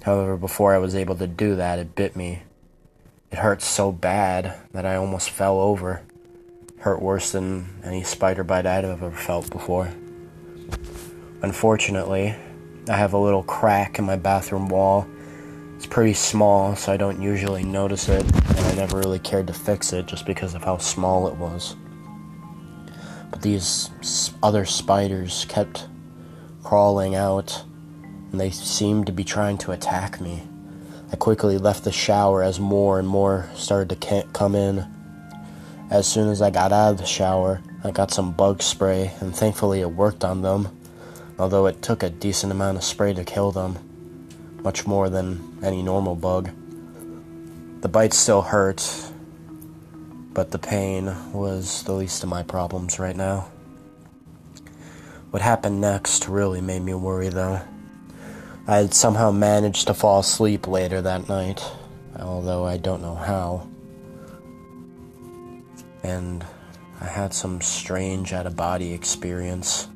However, 0.02 0.36
before 0.36 0.74
I 0.74 0.78
was 0.78 0.94
able 0.94 1.14
to 1.16 1.26
do 1.26 1.56
that, 1.56 1.78
it 1.78 1.94
bit 1.94 2.16
me. 2.16 2.42
It 3.30 3.38
hurt 3.38 3.62
so 3.62 3.90
bad 3.90 4.54
that 4.72 4.84
I 4.84 4.96
almost 4.96 5.30
fell 5.30 5.58
over. 5.58 6.02
hurt 6.80 7.00
worse 7.00 7.32
than 7.32 7.80
any 7.82 8.02
spider 8.02 8.44
bite 8.44 8.66
I'd 8.66 8.84
ever 8.84 9.10
felt 9.10 9.50
before. 9.50 9.90
Unfortunately, 11.40 12.34
I 12.90 12.96
have 12.96 13.14
a 13.14 13.18
little 13.18 13.42
crack 13.42 13.98
in 13.98 14.04
my 14.04 14.16
bathroom 14.16 14.68
wall 14.68 15.06
it's 15.84 15.92
pretty 15.92 16.14
small, 16.14 16.74
so 16.74 16.90
I 16.90 16.96
don't 16.96 17.20
usually 17.20 17.62
notice 17.62 18.08
it, 18.08 18.22
and 18.22 18.58
I 18.58 18.74
never 18.74 18.96
really 18.96 19.18
cared 19.18 19.48
to 19.48 19.52
fix 19.52 19.92
it 19.92 20.06
just 20.06 20.24
because 20.24 20.54
of 20.54 20.64
how 20.64 20.78
small 20.78 21.28
it 21.28 21.36
was. 21.36 21.76
But 23.30 23.42
these 23.42 23.90
other 24.42 24.64
spiders 24.64 25.44
kept 25.46 25.86
crawling 26.62 27.14
out, 27.14 27.64
and 28.32 28.40
they 28.40 28.48
seemed 28.48 29.04
to 29.08 29.12
be 29.12 29.24
trying 29.24 29.58
to 29.58 29.72
attack 29.72 30.22
me. 30.22 30.44
I 31.12 31.16
quickly 31.16 31.58
left 31.58 31.84
the 31.84 31.92
shower 31.92 32.42
as 32.42 32.58
more 32.58 32.98
and 32.98 33.06
more 33.06 33.50
started 33.54 34.00
to 34.00 34.26
come 34.32 34.54
in. 34.54 34.86
As 35.90 36.06
soon 36.06 36.30
as 36.30 36.40
I 36.40 36.48
got 36.48 36.72
out 36.72 36.92
of 36.92 36.98
the 36.98 37.04
shower, 37.04 37.60
I 37.84 37.90
got 37.90 38.10
some 38.10 38.32
bug 38.32 38.62
spray, 38.62 39.12
and 39.20 39.36
thankfully 39.36 39.82
it 39.82 39.90
worked 39.90 40.24
on 40.24 40.40
them, 40.40 40.68
although 41.38 41.66
it 41.66 41.82
took 41.82 42.02
a 42.02 42.08
decent 42.08 42.52
amount 42.52 42.78
of 42.78 42.84
spray 42.84 43.12
to 43.12 43.22
kill 43.22 43.52
them 43.52 43.83
much 44.64 44.86
more 44.86 45.10
than 45.10 45.58
any 45.62 45.82
normal 45.82 46.16
bug. 46.16 46.50
The 47.82 47.88
bite 47.88 48.14
still 48.14 48.40
hurt, 48.40 49.10
but 50.32 50.50
the 50.50 50.58
pain 50.58 51.14
was 51.32 51.82
the 51.82 51.92
least 51.92 52.22
of 52.24 52.30
my 52.30 52.42
problems 52.42 52.98
right 52.98 53.14
now. 53.14 53.50
What 55.30 55.42
happened 55.42 55.82
next 55.82 56.28
really 56.28 56.62
made 56.62 56.80
me 56.80 56.94
worry, 56.94 57.28
though. 57.28 57.60
I 58.66 58.78
had 58.78 58.94
somehow 58.94 59.30
managed 59.30 59.88
to 59.88 59.94
fall 59.94 60.20
asleep 60.20 60.66
later 60.66 61.02
that 61.02 61.28
night, 61.28 61.62
although 62.18 62.64
I 62.64 62.78
don't 62.78 63.02
know 63.02 63.14
how. 63.14 63.68
And 66.02 66.42
I 67.02 67.06
had 67.06 67.34
some 67.34 67.60
strange 67.60 68.32
out 68.32 68.46
of 68.46 68.56
body 68.56 68.94
experience. 68.94 69.88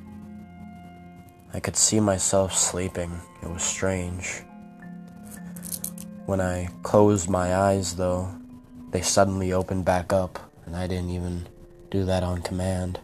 I 1.54 1.60
could 1.60 1.76
see 1.76 2.00
myself 2.00 2.52
sleeping. 2.52 3.18
It 3.42 3.48
was 3.48 3.62
strange. 3.62 4.42
When 6.28 6.42
I 6.42 6.68
closed 6.82 7.30
my 7.30 7.56
eyes, 7.56 7.96
though, 7.96 8.28
they 8.90 9.00
suddenly 9.00 9.54
opened 9.54 9.86
back 9.86 10.12
up, 10.12 10.38
and 10.66 10.76
I 10.76 10.86
didn't 10.86 11.08
even 11.08 11.48
do 11.90 12.04
that 12.04 12.22
on 12.22 12.42
command. 12.42 13.00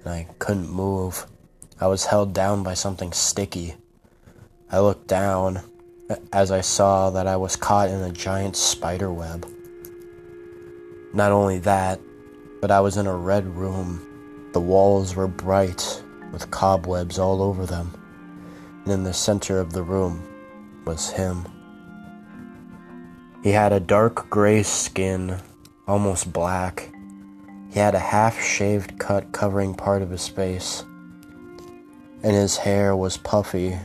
And 0.00 0.12
I 0.12 0.26
couldn't 0.40 0.68
move. 0.68 1.26
I 1.80 1.86
was 1.86 2.06
held 2.06 2.32
down 2.34 2.64
by 2.64 2.74
something 2.74 3.12
sticky. 3.12 3.76
I 4.68 4.80
looked 4.80 5.06
down 5.06 5.60
as 6.32 6.50
I 6.50 6.60
saw 6.60 7.10
that 7.10 7.28
I 7.28 7.36
was 7.36 7.54
caught 7.54 7.88
in 7.88 8.02
a 8.02 8.10
giant 8.10 8.56
spider 8.56 9.12
web. 9.12 9.48
Not 11.12 11.30
only 11.30 11.60
that, 11.60 12.00
but 12.60 12.72
I 12.72 12.80
was 12.80 12.96
in 12.96 13.06
a 13.06 13.14
red 13.14 13.46
room. 13.46 14.50
The 14.54 14.60
walls 14.60 15.14
were 15.14 15.28
bright 15.28 16.02
with 16.32 16.50
cobwebs 16.50 17.16
all 17.16 17.40
over 17.40 17.64
them. 17.64 17.92
And 18.82 18.92
in 18.92 19.04
the 19.04 19.14
center 19.14 19.60
of 19.60 19.72
the 19.72 19.84
room 19.84 20.20
was 20.84 21.10
him. 21.10 21.46
He 23.44 23.50
had 23.50 23.74
a 23.74 23.78
dark 23.78 24.30
gray 24.30 24.62
skin, 24.62 25.36
almost 25.86 26.32
black. 26.32 26.90
He 27.70 27.78
had 27.78 27.94
a 27.94 27.98
half 27.98 28.40
shaved 28.40 28.98
cut 28.98 29.32
covering 29.32 29.74
part 29.74 30.00
of 30.00 30.08
his 30.08 30.26
face. 30.26 30.82
And 32.22 32.32
his 32.32 32.56
hair 32.56 32.96
was 32.96 33.18
puffy, 33.18 33.78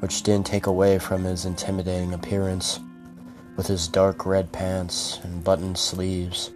which 0.00 0.22
didn't 0.22 0.44
take 0.44 0.66
away 0.66 0.98
from 0.98 1.24
his 1.24 1.46
intimidating 1.46 2.12
appearance, 2.12 2.78
with 3.56 3.68
his 3.68 3.88
dark 3.88 4.26
red 4.26 4.52
pants 4.52 5.18
and 5.22 5.42
buttoned 5.42 5.78
sleeves. 5.78 6.50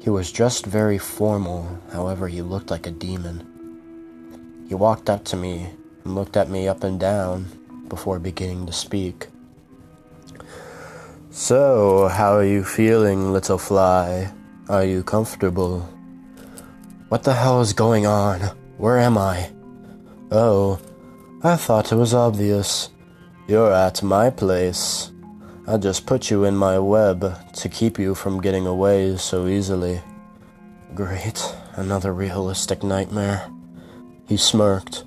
He 0.00 0.08
was 0.08 0.32
just 0.32 0.64
very 0.64 0.96
formal, 0.96 1.78
however, 1.92 2.26
he 2.26 2.40
looked 2.40 2.70
like 2.70 2.86
a 2.86 2.90
demon. 2.90 4.64
He 4.66 4.74
walked 4.74 5.10
up 5.10 5.24
to 5.26 5.36
me 5.36 5.68
and 6.04 6.14
looked 6.14 6.38
at 6.38 6.48
me 6.48 6.66
up 6.68 6.82
and 6.82 6.98
down 6.98 7.48
before 7.90 8.18
beginning 8.18 8.64
to 8.64 8.72
speak. 8.72 9.26
So, 11.34 12.08
how 12.08 12.36
are 12.36 12.44
you 12.44 12.62
feeling, 12.62 13.32
little 13.32 13.56
fly? 13.56 14.30
Are 14.68 14.84
you 14.84 15.02
comfortable? 15.02 15.80
What 17.08 17.22
the 17.22 17.32
hell 17.32 17.62
is 17.62 17.72
going 17.72 18.04
on? 18.04 18.42
Where 18.76 18.98
am 18.98 19.16
I? 19.16 19.50
Oh, 20.30 20.78
I 21.42 21.56
thought 21.56 21.90
it 21.90 21.96
was 21.96 22.12
obvious. 22.12 22.90
You're 23.48 23.72
at 23.72 24.02
my 24.02 24.28
place. 24.28 25.10
I 25.66 25.78
just 25.78 26.04
put 26.04 26.30
you 26.30 26.44
in 26.44 26.54
my 26.54 26.78
web 26.78 27.34
to 27.54 27.68
keep 27.70 27.98
you 27.98 28.14
from 28.14 28.42
getting 28.42 28.66
away 28.66 29.16
so 29.16 29.46
easily. 29.46 30.02
Great, 30.94 31.42
another 31.76 32.12
realistic 32.12 32.82
nightmare. 32.82 33.50
He 34.28 34.36
smirked 34.36 35.04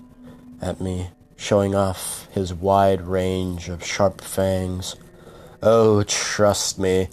at 0.59 0.81
me, 0.81 1.11
showing 1.35 1.75
off 1.75 2.27
his 2.31 2.51
wide 2.51 3.01
range 3.01 3.69
of 3.69 3.85
sharp 3.85 4.21
fangs. 4.21 4.95
Oh, 5.67 6.03
trust 6.03 6.77
me, 6.77 7.07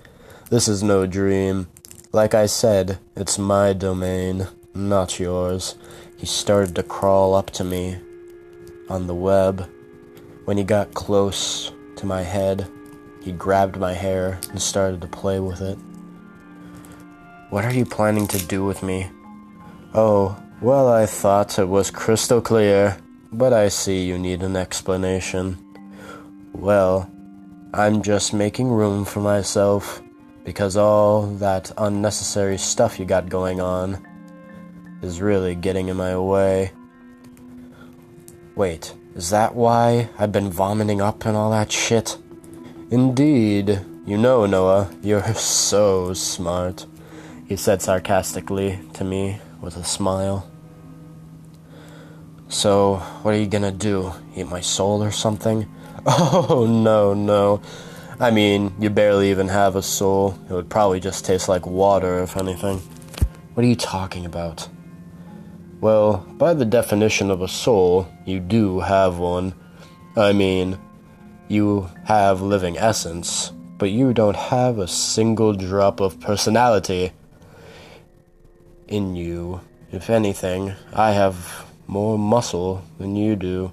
this 0.51 0.69
is 0.69 0.83
no 0.83 1.07
dream. 1.07 1.69
Like 2.13 2.35
I 2.35 2.45
said, 2.45 2.99
it's 3.17 3.39
my 3.39 3.73
domain, 3.73 4.47
not 4.75 5.19
yours. 5.19 5.75
He 6.19 6.27
started 6.27 6.75
to 6.75 6.83
crawl 6.83 7.35
up 7.35 7.49
to 7.53 7.65
me 7.65 7.97
on 8.91 9.07
the 9.07 9.15
web. 9.15 9.67
When 10.45 10.59
he 10.59 10.65
got 10.65 10.93
close 10.93 11.73
to 11.97 12.05
my 12.05 12.21
head, 12.21 12.69
he 13.23 13.33
grabbed 13.33 13.79
my 13.79 13.95
hair 13.95 14.39
and 14.51 14.61
started 14.61 15.01
to 15.01 15.07
play 15.07 15.41
with 15.41 15.63
it. 15.63 15.79
What 17.49 17.65
are 17.65 17.73
you 17.73 17.87
planning 17.87 18.27
to 18.27 18.47
do 18.49 18.67
with 18.67 18.83
me? 18.83 19.09
Oh, 19.95 20.39
well, 20.61 20.93
I 20.93 21.07
thought 21.07 21.59
it 21.59 21.69
was 21.69 21.91
crystal 21.91 22.43
clear, 22.43 22.99
but 23.33 23.55
I 23.55 23.69
see 23.69 24.05
you 24.05 24.19
need 24.19 24.43
an 24.43 24.57
explanation. 24.57 25.57
Well, 26.53 27.11
I'm 27.75 28.03
just 28.03 28.35
making 28.35 28.69
room 28.69 29.07
for 29.07 29.21
myself 29.21 30.03
because 30.45 30.77
all 30.77 31.23
that 31.37 31.73
unnecessary 31.79 32.59
stuff 32.59 32.99
you 32.99 33.07
got 33.07 33.31
going 33.31 33.63
on 33.63 34.07
is 35.01 35.23
really 35.23 35.55
getting 35.55 35.89
in 35.89 35.97
my 35.97 36.19
way. 36.19 36.73
Wait, 38.57 38.95
is 39.15 39.31
that 39.31 39.55
why 39.55 40.11
I've 40.19 40.33
been 40.33 40.51
vomiting 40.51 41.01
up 41.01 41.25
and 41.25 41.35
all 41.35 41.51
that 41.53 41.73
shit? 41.73 42.19
Indeed. 42.91 43.81
You 44.05 44.19
know, 44.19 44.45
Noah, 44.45 44.91
you're 45.03 45.25
so 45.35 46.13
smart, 46.13 46.85
he 47.47 47.57
said 47.57 47.81
sarcastically 47.81 48.81
to 48.93 49.05
me 49.05 49.41
with 49.63 49.79
a 49.79 49.85
smile. 49.85 50.47
So, 52.49 52.97
what 53.23 53.33
are 53.33 53.39
you 53.39 53.47
gonna 53.47 53.73
do? 53.73 54.13
Eat 54.37 54.49
my 54.49 54.61
soul 54.61 55.03
or 55.03 55.11
something? 55.11 55.67
Oh, 56.07 56.67
no, 56.69 57.15
no. 57.15 57.63
I 58.19 58.33
mean, 58.33 58.75
you 58.81 58.91
barely 58.91 59.31
even 59.31 59.47
have 59.47 59.77
a 59.77 59.83
soul. 59.83 60.37
It 60.51 60.53
would 60.53 60.69
probably 60.69 60.99
just 60.99 61.25
taste 61.25 61.49
like 61.49 61.65
water, 61.65 62.21
if 62.23 62.37
anything. 62.37 62.79
What 63.55 63.65
are 63.65 63.69
you 63.69 63.77
talking 63.77 64.27
about? 64.27 64.69
Well, 65.81 66.27
by 66.39 66.55
the 66.55 66.65
definition 66.65 67.31
of 67.31 67.41
a 67.41 67.47
soul, 67.47 68.09
you 68.25 68.41
do 68.41 68.81
have 68.81 69.19
one. 69.19 69.55
I 70.17 70.33
mean, 70.33 70.77
you 71.47 71.89
have 72.05 72.43
living 72.43 72.77
essence, 72.79 73.53
but 73.79 73.91
you 73.91 74.13
don't 74.13 74.37
have 74.37 74.79
a 74.79 74.89
single 74.89 75.53
drop 75.53 76.01
of 76.01 76.19
personality 76.19 77.13
in 78.89 79.15
you. 79.15 79.61
If 79.93 80.11
anything, 80.11 80.73
I 80.93 81.13
have 81.13 81.65
more 81.87 82.19
muscle 82.19 82.83
than 82.99 83.15
you 83.15 83.37
do. 83.37 83.71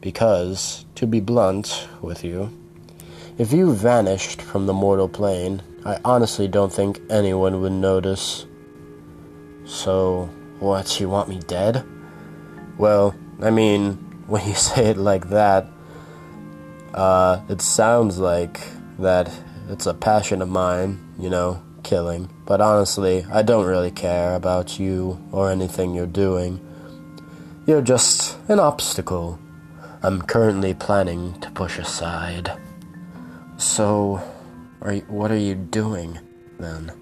Because, 0.00 0.86
to 0.94 1.06
be 1.06 1.20
blunt 1.20 1.88
with 2.00 2.24
you, 2.24 2.50
if 3.36 3.52
you 3.52 3.74
vanished 3.74 4.42
from 4.42 4.66
the 4.66 4.72
mortal 4.72 5.08
plane, 5.08 5.62
I 5.84 5.98
honestly 6.04 6.48
don't 6.48 6.72
think 6.72 7.00
anyone 7.08 7.60
would 7.60 7.72
notice. 7.72 8.46
So, 9.64 10.30
what, 10.58 11.00
you 11.00 11.08
want 11.08 11.28
me 11.28 11.40
dead? 11.46 11.84
Well, 12.78 13.14
I 13.40 13.50
mean, 13.50 13.92
when 14.26 14.46
you 14.46 14.54
say 14.54 14.86
it 14.86 14.96
like 14.96 15.30
that, 15.30 15.66
uh, 16.94 17.40
it 17.48 17.60
sounds 17.60 18.18
like 18.18 18.60
that 18.98 19.30
it's 19.68 19.86
a 19.86 19.94
passion 19.94 20.42
of 20.42 20.48
mine, 20.48 21.00
you 21.18 21.30
know, 21.30 21.62
killing. 21.82 22.28
But 22.46 22.60
honestly, 22.60 23.24
I 23.30 23.42
don't 23.42 23.66
really 23.66 23.90
care 23.90 24.34
about 24.34 24.78
you 24.78 25.22
or 25.32 25.50
anything 25.50 25.94
you're 25.94 26.06
doing. 26.06 26.60
You're 27.66 27.82
just 27.82 28.38
an 28.48 28.58
obstacle 28.58 29.38
I'm 30.02 30.22
currently 30.22 30.72
planning 30.72 31.38
to 31.40 31.50
push 31.50 31.78
aside. 31.78 32.52
So, 33.58 34.22
are 34.80 34.94
you, 34.94 35.02
what 35.02 35.30
are 35.30 35.36
you 35.36 35.54
doing 35.54 36.18
then? 36.58 36.92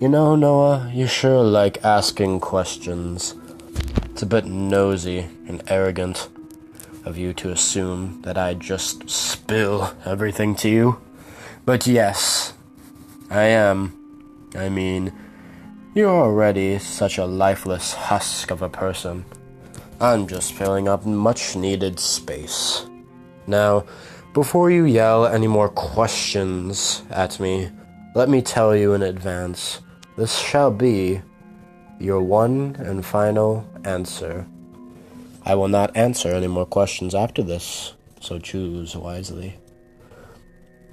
You 0.00 0.08
know, 0.08 0.34
Noah, 0.34 0.90
you 0.94 1.06
sure 1.06 1.42
like 1.42 1.84
asking 1.84 2.40
questions. 2.40 3.34
It's 4.10 4.22
a 4.22 4.26
bit 4.26 4.46
nosy 4.46 5.28
and 5.46 5.62
arrogant 5.68 6.30
of 7.04 7.18
you 7.18 7.34
to 7.34 7.50
assume 7.50 8.22
that 8.22 8.38
I'd 8.38 8.60
just 8.60 9.10
spill 9.10 9.94
everything 10.06 10.54
to 10.56 10.70
you. 10.70 10.98
But 11.66 11.86
yes, 11.86 12.54
I 13.28 13.42
am. 13.42 13.92
I 14.54 14.70
mean, 14.70 15.12
you're 15.94 16.08
already 16.08 16.78
such 16.78 17.18
a 17.18 17.26
lifeless 17.26 17.92
husk 17.92 18.50
of 18.50 18.62
a 18.62 18.70
person. 18.70 19.26
I'm 19.98 20.26
just 20.26 20.52
filling 20.52 20.88
up 20.88 21.06
much 21.06 21.56
needed 21.56 21.98
space. 21.98 22.86
Now, 23.46 23.86
before 24.34 24.70
you 24.70 24.84
yell 24.84 25.24
any 25.26 25.46
more 25.46 25.70
questions 25.70 27.02
at 27.10 27.40
me, 27.40 27.70
let 28.14 28.28
me 28.28 28.42
tell 28.42 28.76
you 28.76 28.92
in 28.92 29.02
advance 29.02 29.80
this 30.16 30.38
shall 30.38 30.70
be 30.70 31.22
your 31.98 32.22
one 32.22 32.76
and 32.78 33.06
final 33.06 33.66
answer. 33.84 34.46
I 35.46 35.54
will 35.54 35.68
not 35.68 35.96
answer 35.96 36.28
any 36.28 36.48
more 36.48 36.66
questions 36.66 37.14
after 37.14 37.42
this, 37.42 37.94
so 38.20 38.38
choose 38.38 38.94
wisely. 38.94 39.58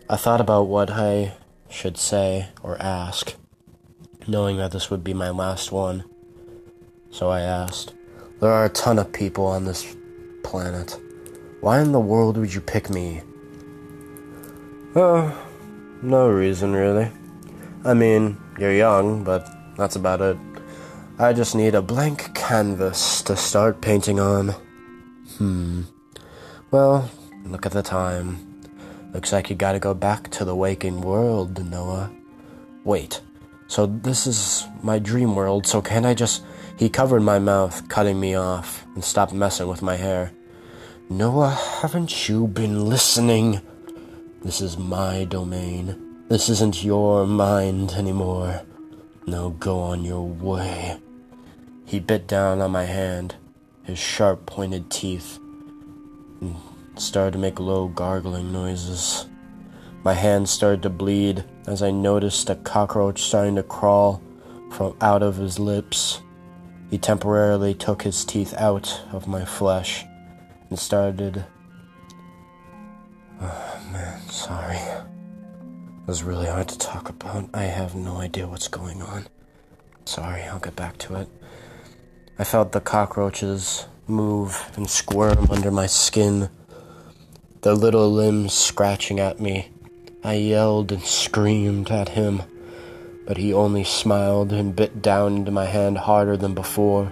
I 0.09 0.15
thought 0.15 0.39
about 0.39 0.67
what 0.67 0.89
I 0.89 1.33
should 1.69 1.97
say 1.97 2.47
or 2.61 2.81
ask, 2.81 3.35
knowing 4.27 4.57
that 4.57 4.71
this 4.71 4.89
would 4.89 5.03
be 5.03 5.13
my 5.13 5.29
last 5.29 5.73
one. 5.73 6.05
So 7.11 7.29
I 7.29 7.41
asked, 7.41 7.93
there 8.43 8.51
are 8.51 8.65
a 8.65 8.69
ton 8.69 8.99
of 8.99 9.09
people 9.13 9.45
on 9.45 9.63
this 9.63 9.95
planet. 10.43 10.99
Why 11.61 11.79
in 11.79 11.93
the 11.93 11.99
world 12.01 12.35
would 12.35 12.53
you 12.53 12.59
pick 12.59 12.89
me? 12.89 13.21
Oh, 14.97 15.33
no 16.01 16.27
reason 16.27 16.73
really. 16.73 17.09
I 17.85 17.93
mean, 17.93 18.37
you're 18.59 18.73
young, 18.73 19.23
but 19.23 19.47
that's 19.77 19.95
about 19.95 20.19
it. 20.19 20.37
I 21.17 21.31
just 21.31 21.55
need 21.55 21.73
a 21.73 21.81
blank 21.81 22.35
canvas 22.35 23.21
to 23.21 23.37
start 23.37 23.79
painting 23.79 24.19
on. 24.19 24.49
Hmm. 25.37 25.83
Well, 26.69 27.09
look 27.45 27.65
at 27.65 27.71
the 27.71 27.81
time. 27.81 28.61
Looks 29.13 29.31
like 29.31 29.49
you 29.49 29.55
gotta 29.55 29.79
go 29.79 29.93
back 29.93 30.29
to 30.31 30.43
the 30.43 30.53
waking 30.55 30.99
world, 30.99 31.63
Noah. 31.71 32.11
Wait, 32.83 33.21
so 33.67 33.85
this 33.85 34.27
is 34.27 34.67
my 34.81 34.99
dream 34.99 35.33
world, 35.33 35.65
so 35.65 35.81
can't 35.81 36.05
I 36.05 36.13
just 36.13 36.43
He 36.83 36.89
covered 36.89 37.21
my 37.21 37.39
mouth, 37.39 37.87
cutting 37.87 38.19
me 38.19 38.35
off, 38.35 38.85
and 38.93 39.01
stopped 39.01 39.31
messing 39.31 39.69
with 39.69 39.81
my 39.81 39.95
hair. 39.95 40.33
Noah, 41.09 41.57
haven't 41.81 42.27
you 42.27 42.45
been 42.45 42.89
listening? 42.89 43.61
This 44.41 44.59
is 44.59 44.77
my 44.77 45.23
domain. 45.23 46.25
This 46.27 46.49
isn't 46.49 46.83
your 46.83 47.25
mind 47.25 47.91
anymore. 47.91 48.63
Now 49.25 49.55
go 49.61 49.79
on 49.79 50.03
your 50.03 50.27
way. 50.27 50.97
He 51.85 52.01
bit 52.01 52.27
down 52.27 52.59
on 52.59 52.71
my 52.71 52.83
hand, 52.83 53.35
his 53.83 53.97
sharp 53.97 54.45
pointed 54.45 54.91
teeth, 54.91 55.39
and 56.41 56.57
started 56.97 57.31
to 57.31 57.39
make 57.39 57.61
low 57.61 57.87
gargling 57.87 58.51
noises. 58.51 59.25
My 60.03 60.15
hand 60.15 60.49
started 60.49 60.81
to 60.81 60.89
bleed 60.89 61.45
as 61.65 61.81
I 61.81 61.91
noticed 61.91 62.49
a 62.49 62.55
cockroach 62.55 63.21
starting 63.21 63.55
to 63.55 63.63
crawl 63.63 64.21
from 64.69 64.97
out 64.99 65.23
of 65.23 65.37
his 65.37 65.59
lips. 65.59 66.19
He 66.93 66.99
temporarily 66.99 67.73
took 67.73 68.03
his 68.03 68.23
teeth 68.23 68.53
out 68.53 69.01
of 69.11 69.27
my 69.27 69.45
flesh 69.45 70.05
and 70.69 70.77
started. 70.77 71.43
Oh 73.41 73.87
man, 73.91 74.21
sorry. 74.29 74.77
It 74.77 76.05
was 76.05 76.21
really 76.21 76.45
hard 76.45 76.67
to 76.67 76.77
talk 76.77 77.09
about. 77.09 77.49
I 77.51 77.63
have 77.63 77.95
no 77.95 78.17
idea 78.17 78.47
what's 78.47 78.67
going 78.67 79.01
on. 79.01 79.25
Sorry, 80.05 80.43
I'll 80.43 80.59
get 80.59 80.75
back 80.75 80.99
to 80.99 81.15
it. 81.15 81.27
I 82.37 82.43
felt 82.43 82.73
the 82.73 82.79
cockroaches 82.79 83.87
move 84.05 84.71
and 84.75 84.87
squirm 84.87 85.47
under 85.49 85.71
my 85.71 85.87
skin, 85.87 86.51
their 87.63 87.73
little 87.73 88.11
limbs 88.11 88.53
scratching 88.53 89.19
at 89.19 89.39
me. 89.39 89.71
I 90.23 90.35
yelled 90.35 90.91
and 90.91 91.01
screamed 91.01 91.89
at 91.89 92.09
him, 92.09 92.43
but 93.25 93.37
he 93.37 93.53
only 93.53 93.83
smiled 93.83 94.51
and 94.51 94.75
bit 94.75 95.01
down 95.01 95.37
into 95.37 95.51
my 95.51 95.65
hand 95.65 95.97
harder 95.97 96.35
than 96.35 96.53
before 96.53 97.11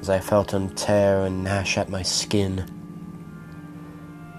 as 0.00 0.08
I 0.08 0.18
felt 0.18 0.52
him 0.52 0.74
tear 0.74 1.24
and 1.24 1.44
gnash 1.44 1.76
at 1.76 1.88
my 1.88 2.02
skin. 2.02 2.64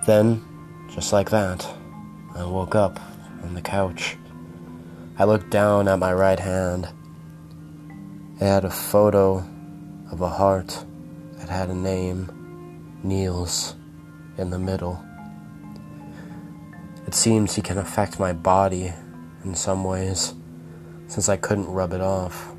Then, 0.06 0.44
just 0.90 1.14
like 1.14 1.30
that, 1.30 1.68
I 2.36 2.44
woke 2.46 2.76
up 2.76 3.00
on 3.44 3.54
the 3.54 3.62
couch. 3.62 4.18
I 5.18 5.26
looked 5.26 5.52
down 5.52 5.88
at 5.88 6.00
my 6.00 6.14
right 6.14 6.40
hand. 6.40 6.88
It 8.40 8.46
had 8.46 8.66
a 8.66 8.72
photo 8.72 9.46
of 10.12 10.22
a 10.22 10.30
heart 10.30 10.84
that 11.38 11.50
had 11.50 11.70
a 11.70 11.76
name, 11.76 13.00
Niels, 13.04 13.76
in 14.38 14.50
the 14.50 14.58
middle. 14.58 15.04
It 17.06 17.14
seems 17.14 17.56
he 17.56 17.62
can 17.62 17.78
affect 17.78 18.20
my 18.20 18.34
body 18.34 18.94
in 19.44 19.54
some 19.54 19.84
ways, 19.84 20.34
since 21.12 21.28
I 21.28 21.36
couldn't 21.36 21.66
rub 21.66 21.92
it 21.92 22.00
off. 22.00 22.54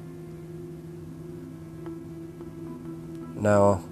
Now, 3.35 3.83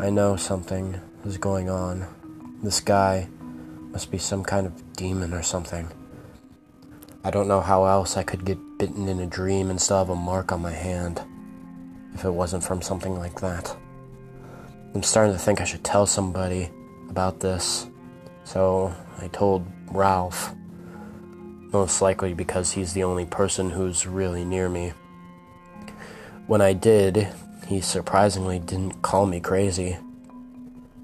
I 0.00 0.10
know 0.10 0.34
something 0.34 1.00
is 1.24 1.38
going 1.38 1.70
on. 1.70 2.04
This 2.64 2.80
guy 2.80 3.28
must 3.92 4.10
be 4.10 4.18
some 4.18 4.42
kind 4.42 4.66
of 4.66 4.92
demon 4.94 5.32
or 5.32 5.44
something. 5.44 5.88
I 7.22 7.30
don't 7.30 7.46
know 7.46 7.60
how 7.60 7.84
else 7.84 8.16
I 8.16 8.24
could 8.24 8.44
get 8.44 8.58
bitten 8.76 9.06
in 9.06 9.20
a 9.20 9.26
dream 9.26 9.70
and 9.70 9.80
still 9.80 9.98
have 9.98 10.10
a 10.10 10.16
mark 10.16 10.50
on 10.50 10.60
my 10.60 10.72
hand 10.72 11.22
if 12.12 12.24
it 12.24 12.30
wasn't 12.30 12.64
from 12.64 12.82
something 12.82 13.16
like 13.16 13.40
that. 13.40 13.76
I'm 14.96 15.04
starting 15.04 15.32
to 15.32 15.38
think 15.38 15.60
I 15.60 15.64
should 15.64 15.84
tell 15.84 16.06
somebody 16.06 16.70
about 17.08 17.38
this. 17.38 17.86
So 18.42 18.92
I 19.20 19.28
told 19.28 19.64
Ralph. 19.92 20.52
Most 21.74 22.00
likely 22.00 22.34
because 22.34 22.70
he's 22.70 22.92
the 22.92 23.02
only 23.02 23.26
person 23.26 23.70
who's 23.70 24.06
really 24.06 24.44
near 24.44 24.68
me. 24.68 24.92
When 26.46 26.60
I 26.60 26.72
did, 26.72 27.26
he 27.66 27.80
surprisingly 27.80 28.60
didn't 28.60 29.02
call 29.02 29.26
me 29.26 29.40
crazy. 29.40 29.98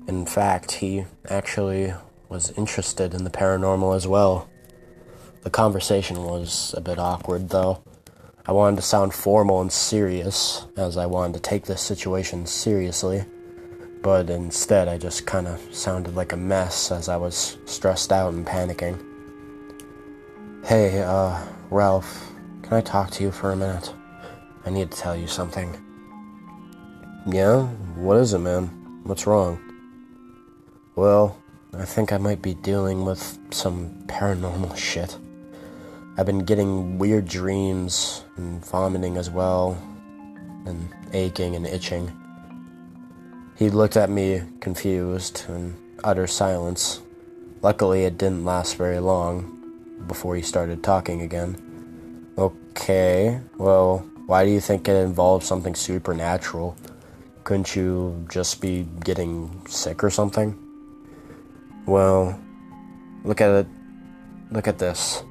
In 0.07 0.27
fact, 0.27 0.71
he 0.71 1.07
actually 1.29 1.93
was 2.29 2.53
interested 2.57 3.15
in 3.15 3.25
the 3.25 3.31
paranormal 3.31 3.97
as 3.97 4.07
well. 4.07 4.49
The 5.43 5.51
conversation 5.51 6.23
was 6.23 6.73
a 6.77 6.81
bit 6.81 7.01
awkward, 7.01 7.49
though. 7.49 7.83
I 8.47 8.53
wanted 8.53 8.77
to 8.77 8.83
sound 8.83 9.13
formal 9.13 9.61
and 9.61 9.73
serious, 9.73 10.67
as 10.77 10.97
I 10.97 11.07
wanted 11.07 11.35
to 11.35 11.41
take 11.41 11.65
this 11.65 11.83
situation 11.83 12.47
seriously, 12.47 13.25
but 14.03 14.31
instead 14.31 14.87
I 14.87 14.99
just 14.99 15.27
kind 15.27 15.49
of 15.49 15.75
sounded 15.75 16.15
like 16.15 16.33
a 16.33 16.37
mess 16.37 16.93
as 16.93 17.09
I 17.09 17.17
was 17.17 17.59
stressed 17.65 18.13
out 18.13 18.35
and 18.35 18.47
panicking. 18.47 19.10
Hey, 20.63 21.03
uh, 21.03 21.43
Ralph, 21.71 22.31
can 22.63 22.75
I 22.75 22.83
talk 22.83 23.11
to 23.13 23.25
you 23.25 23.33
for 23.33 23.51
a 23.51 23.57
minute? 23.57 23.93
I 24.67 24.71
need 24.71 24.91
to 24.91 24.97
tell 24.97 25.17
you 25.17 25.27
something. 25.27 25.75
Yeah? 27.27 27.63
What 27.97 28.19
is 28.19 28.35
it, 28.35 28.41
man? 28.41 29.01
What's 29.05 29.27
wrong? 29.27 29.59
Well, 30.97 31.43
I 31.73 31.87
think 31.87 32.13
I 32.13 32.19
might 32.19 32.43
be 32.43 32.55
dealing 32.55 33.07
with 33.07 33.39
some 33.51 34.05
paranormal 34.07 34.77
shit. 34.77 35.17
I've 36.19 36.27
been 36.27 36.45
getting 36.45 36.99
weird 36.99 37.27
dreams 37.27 38.23
and 38.37 38.65
vomiting 38.65 39.17
as 39.17 39.31
well, 39.31 39.79
and 40.67 40.95
aching 41.15 41.57
and 41.57 41.67
itching. 41.67 42.13
He 43.57 43.71
looked 43.71 43.97
at 43.97 44.11
me 44.11 44.43
confused 44.61 45.47
and 45.49 45.75
utter 46.05 46.27
silence. 46.27 47.01
Luckily, 47.63 48.05
it 48.05 48.19
didn't 48.19 48.45
last 48.45 48.77
very 48.77 49.01
long 49.01 49.57
before 50.07 50.37
he 50.37 50.43
started 50.43 50.83
talking 50.83 51.23
again. 51.23 51.57
Okay, 52.39 53.41
well, 53.59 53.99
why 54.27 54.45
do 54.45 54.51
you 54.51 54.61
think 54.61 54.89
it 54.89 54.95
involves 54.95 55.47
something 55.47 55.75
supernatural? 55.75 56.77
Couldn't 57.45 57.75
you 57.75 58.27
just 58.31 58.61
be 58.61 58.87
getting 59.05 59.67
sick 59.67 60.05
or 60.05 60.11
something? 60.11 60.57
Well, 61.87 62.39
look 63.25 63.41
at 63.41 63.51
it. 63.51 63.67
Look 64.51 64.69
at 64.69 64.79
this. 64.79 65.23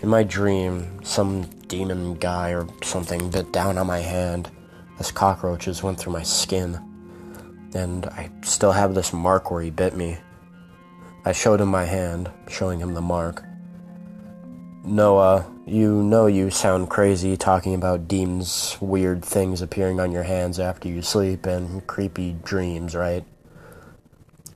In 0.00 0.08
my 0.08 0.22
dream, 0.22 1.02
some 1.02 1.44
demon 1.68 2.14
guy 2.14 2.50
or 2.50 2.66
something 2.82 3.30
bit 3.30 3.52
down 3.52 3.78
on 3.78 3.86
my 3.86 4.00
hand 4.00 4.50
as 4.98 5.10
cockroaches 5.10 5.82
went 5.82 5.98
through 5.98 6.12
my 6.12 6.22
skin. 6.22 6.78
And 7.74 8.06
I 8.06 8.30
still 8.42 8.72
have 8.72 8.94
this 8.94 9.12
mark 9.12 9.50
where 9.50 9.62
he 9.62 9.70
bit 9.70 9.96
me. 9.96 10.18
I 11.24 11.32
showed 11.32 11.60
him 11.60 11.68
my 11.68 11.84
hand, 11.84 12.30
showing 12.48 12.80
him 12.80 12.94
the 12.94 13.00
mark. 13.00 13.42
Noah, 14.86 15.44
you 15.66 16.00
know 16.00 16.28
you 16.28 16.48
sound 16.48 16.88
crazy 16.88 17.36
talking 17.36 17.74
about 17.74 18.06
demons, 18.06 18.78
weird 18.80 19.24
things 19.24 19.60
appearing 19.60 19.98
on 19.98 20.12
your 20.12 20.22
hands 20.22 20.60
after 20.60 20.88
you 20.88 21.02
sleep, 21.02 21.44
and 21.44 21.84
creepy 21.88 22.36
dreams, 22.44 22.94
right? 22.94 23.24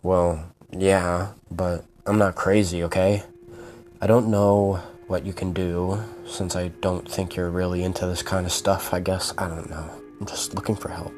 Well, 0.04 0.52
yeah, 0.70 1.32
but 1.50 1.84
I'm 2.06 2.16
not 2.16 2.36
crazy, 2.36 2.84
okay? 2.84 3.24
I 4.00 4.06
don't 4.06 4.28
know 4.28 4.80
what 5.08 5.26
you 5.26 5.32
can 5.32 5.52
do, 5.52 6.00
since 6.28 6.54
I 6.54 6.68
don't 6.68 7.10
think 7.10 7.34
you're 7.34 7.50
really 7.50 7.82
into 7.82 8.06
this 8.06 8.22
kind 8.22 8.46
of 8.46 8.52
stuff, 8.52 8.94
I 8.94 9.00
guess. 9.00 9.34
I 9.36 9.48
don't 9.48 9.68
know. 9.68 9.90
I'm 10.20 10.26
just 10.26 10.54
looking 10.54 10.76
for 10.76 10.90
help. 10.90 11.12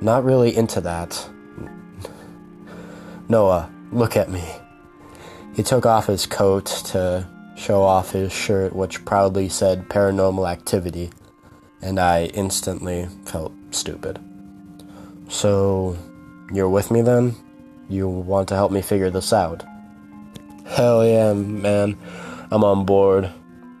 Not 0.00 0.22
really 0.22 0.56
into 0.56 0.80
that. 0.82 1.28
Noah, 3.28 3.68
look 3.90 4.16
at 4.16 4.30
me. 4.30 4.44
He 5.56 5.64
took 5.64 5.84
off 5.84 6.06
his 6.06 6.26
coat 6.26 6.66
to 6.86 7.26
show 7.60 7.82
off 7.82 8.12
his 8.12 8.32
shirt, 8.32 8.74
which 8.74 9.04
proudly 9.04 9.48
said 9.48 9.88
paranormal 9.88 10.50
activity, 10.50 11.10
and 11.82 12.00
I 12.00 12.24
instantly 12.26 13.06
felt 13.26 13.52
stupid. 13.70 14.18
So, 15.28 15.96
you're 16.52 16.70
with 16.70 16.90
me 16.90 17.02
then? 17.02 17.36
You 17.88 18.08
want 18.08 18.48
to 18.48 18.54
help 18.54 18.72
me 18.72 18.80
figure 18.80 19.10
this 19.10 19.32
out? 19.32 19.62
Hell 20.64 21.04
yeah, 21.04 21.34
man. 21.34 21.98
I'm 22.50 22.64
on 22.64 22.84
board. 22.86 23.30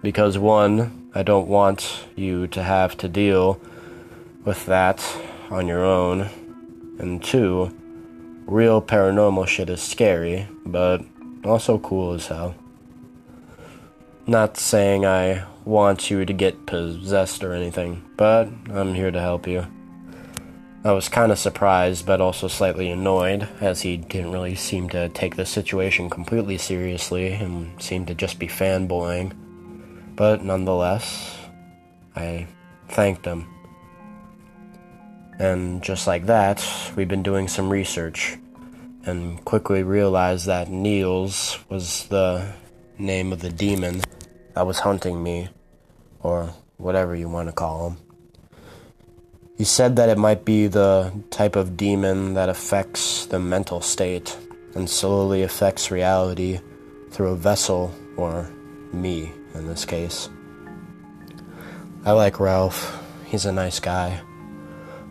Because 0.02 0.38
one, 0.38 1.08
I 1.14 1.22
don't 1.22 1.48
want 1.48 2.04
you 2.16 2.46
to 2.48 2.62
have 2.62 2.96
to 2.98 3.08
deal 3.08 3.60
with 4.44 4.66
that 4.66 5.04
on 5.50 5.66
your 5.66 5.84
own. 5.84 6.28
And 6.98 7.22
two, 7.22 7.74
real 8.46 8.82
paranormal 8.82 9.46
shit 9.46 9.70
is 9.70 9.80
scary, 9.80 10.48
but 10.66 11.02
also 11.44 11.78
cool 11.78 12.12
as 12.12 12.26
hell. 12.26 12.54
Not 14.30 14.56
saying 14.58 15.04
I 15.04 15.42
want 15.64 16.08
you 16.08 16.24
to 16.24 16.32
get 16.32 16.64
possessed 16.64 17.42
or 17.42 17.52
anything, 17.52 18.08
but 18.16 18.48
I'm 18.72 18.94
here 18.94 19.10
to 19.10 19.20
help 19.20 19.48
you. 19.48 19.66
I 20.84 20.92
was 20.92 21.08
kind 21.08 21.32
of 21.32 21.38
surprised, 21.40 22.06
but 22.06 22.20
also 22.20 22.46
slightly 22.46 22.90
annoyed, 22.90 23.48
as 23.60 23.80
he 23.80 23.96
didn't 23.96 24.30
really 24.30 24.54
seem 24.54 24.88
to 24.90 25.08
take 25.08 25.34
the 25.34 25.44
situation 25.44 26.08
completely 26.08 26.58
seriously 26.58 27.32
and 27.32 27.82
seemed 27.82 28.06
to 28.06 28.14
just 28.14 28.38
be 28.38 28.46
fanboying. 28.46 29.34
But 30.14 30.44
nonetheless, 30.44 31.36
I 32.14 32.46
thanked 32.88 33.24
him. 33.24 33.48
And 35.40 35.82
just 35.82 36.06
like 36.06 36.26
that, 36.26 36.64
we've 36.94 37.08
been 37.08 37.24
doing 37.24 37.48
some 37.48 37.68
research 37.68 38.38
and 39.04 39.44
quickly 39.44 39.82
realized 39.82 40.46
that 40.46 40.70
Niels 40.70 41.58
was 41.68 42.06
the 42.06 42.52
name 42.96 43.32
of 43.32 43.40
the 43.40 43.50
demon 43.50 44.00
that 44.54 44.66
was 44.66 44.80
hunting 44.80 45.22
me, 45.22 45.48
or 46.22 46.52
whatever 46.76 47.14
you 47.14 47.28
want 47.28 47.48
to 47.48 47.52
call 47.52 47.90
him. 47.90 47.96
He 49.56 49.64
said 49.64 49.96
that 49.96 50.08
it 50.08 50.16
might 50.16 50.44
be 50.44 50.66
the 50.66 51.12
type 51.30 51.54
of 51.54 51.76
demon 51.76 52.34
that 52.34 52.48
affects 52.48 53.26
the 53.26 53.38
mental 53.38 53.80
state 53.82 54.36
and 54.74 54.88
slowly 54.88 55.42
affects 55.42 55.90
reality 55.90 56.60
through 57.10 57.32
a 57.32 57.36
vessel, 57.36 57.94
or 58.16 58.50
me 58.92 59.30
in 59.54 59.66
this 59.66 59.84
case. 59.84 60.30
I 62.04 62.12
like 62.12 62.40
Ralph. 62.40 62.98
He's 63.26 63.44
a 63.44 63.52
nice 63.52 63.78
guy. 63.80 64.20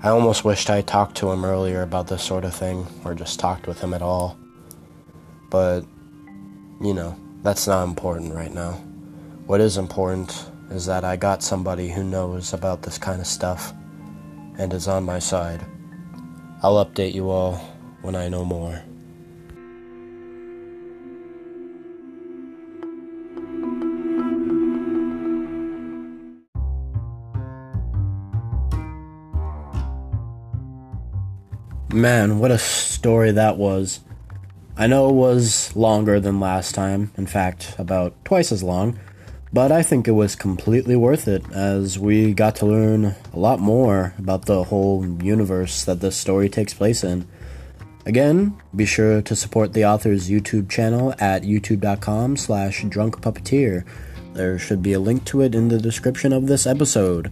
I 0.02 0.10
almost 0.10 0.46
wished 0.46 0.70
I 0.70 0.82
talked 0.82 1.18
to 1.18 1.30
him 1.30 1.44
earlier 1.46 1.82
about 1.82 2.08
this 2.08 2.24
sort 2.24 2.46
of 2.46 2.56
thing, 2.56 2.88
or 3.04 3.14
just 3.14 3.40
talked 3.40 3.68
with 3.68 3.82
him 3.82 3.94
at 3.94 4.02
all. 4.02 4.38
But, 5.50 5.82
you 6.82 6.94
know, 6.94 7.16
that's 7.44 7.68
not 7.68 7.84
important 7.84 8.34
right 8.34 8.54
now. 8.54 8.82
What 9.50 9.62
is 9.62 9.78
important 9.78 10.46
is 10.70 10.86
that 10.86 11.04
I 11.04 11.16
got 11.16 11.42
somebody 11.42 11.90
who 11.90 12.04
knows 12.04 12.54
about 12.54 12.84
this 12.84 13.00
kind 13.00 13.20
of 13.20 13.26
stuff 13.26 13.74
and 14.60 14.72
is 14.72 14.88
on 14.88 15.04
my 15.06 15.18
side. 15.18 15.66
I'll 16.62 16.86
update 16.86 17.16
you 17.16 17.32
all 17.32 17.56
when 18.04 18.16
I 18.16 18.30
know 18.30 18.46
more. 18.46 18.84
Man, 31.92 32.38
what 32.38 32.52
a 32.52 32.60
story 32.60 33.32
that 33.32 33.58
was. 33.58 34.02
I 34.78 34.86
know 34.86 35.10
it 35.10 35.14
was 35.14 35.76
longer 35.76 36.20
than 36.20 36.40
last 36.40 36.76
time, 36.76 37.12
in 37.18 37.26
fact, 37.26 37.74
about 37.80 38.14
twice 38.24 38.52
as 38.52 38.62
long, 38.62 39.00
but 39.52 39.72
I 39.72 39.82
think 39.82 40.08
it 40.08 40.12
was 40.12 40.36
completely 40.36 40.96
worth 40.96 41.28
it 41.28 41.44
as 41.52 41.98
we 41.98 42.34
got 42.34 42.56
to 42.58 42.66
learn 42.66 43.16
a 43.34 43.40
lot 43.40 43.60
more 43.60 44.14
about 44.18 44.46
the 44.46 44.66
whole 44.66 45.06
universe 45.24 45.84
that 45.86 46.02
this 46.02 46.16
story 46.16 46.50
takes 46.50 46.74
place 46.74 47.04
in. 47.04 47.28
Again, 48.06 48.60
be 48.76 48.86
sure 48.86 49.22
to 49.22 49.36
support 49.36 49.74
the 49.74 49.86
author's 49.86 50.30
YouTube 50.30 50.70
channel 50.70 51.14
at 51.20 51.44
youtube.com 51.44 52.38
slash 52.38 52.84
drunkpuppeteer. 52.86 53.86
There 54.34 54.58
should 54.60 54.82
be 54.82 54.94
a 54.94 55.00
link 55.00 55.26
to 55.26 55.42
it 55.42 55.56
in 55.56 55.68
the 55.68 55.80
description 55.80 56.32
of 56.32 56.48
this 56.48 56.66
episode. 56.66 57.32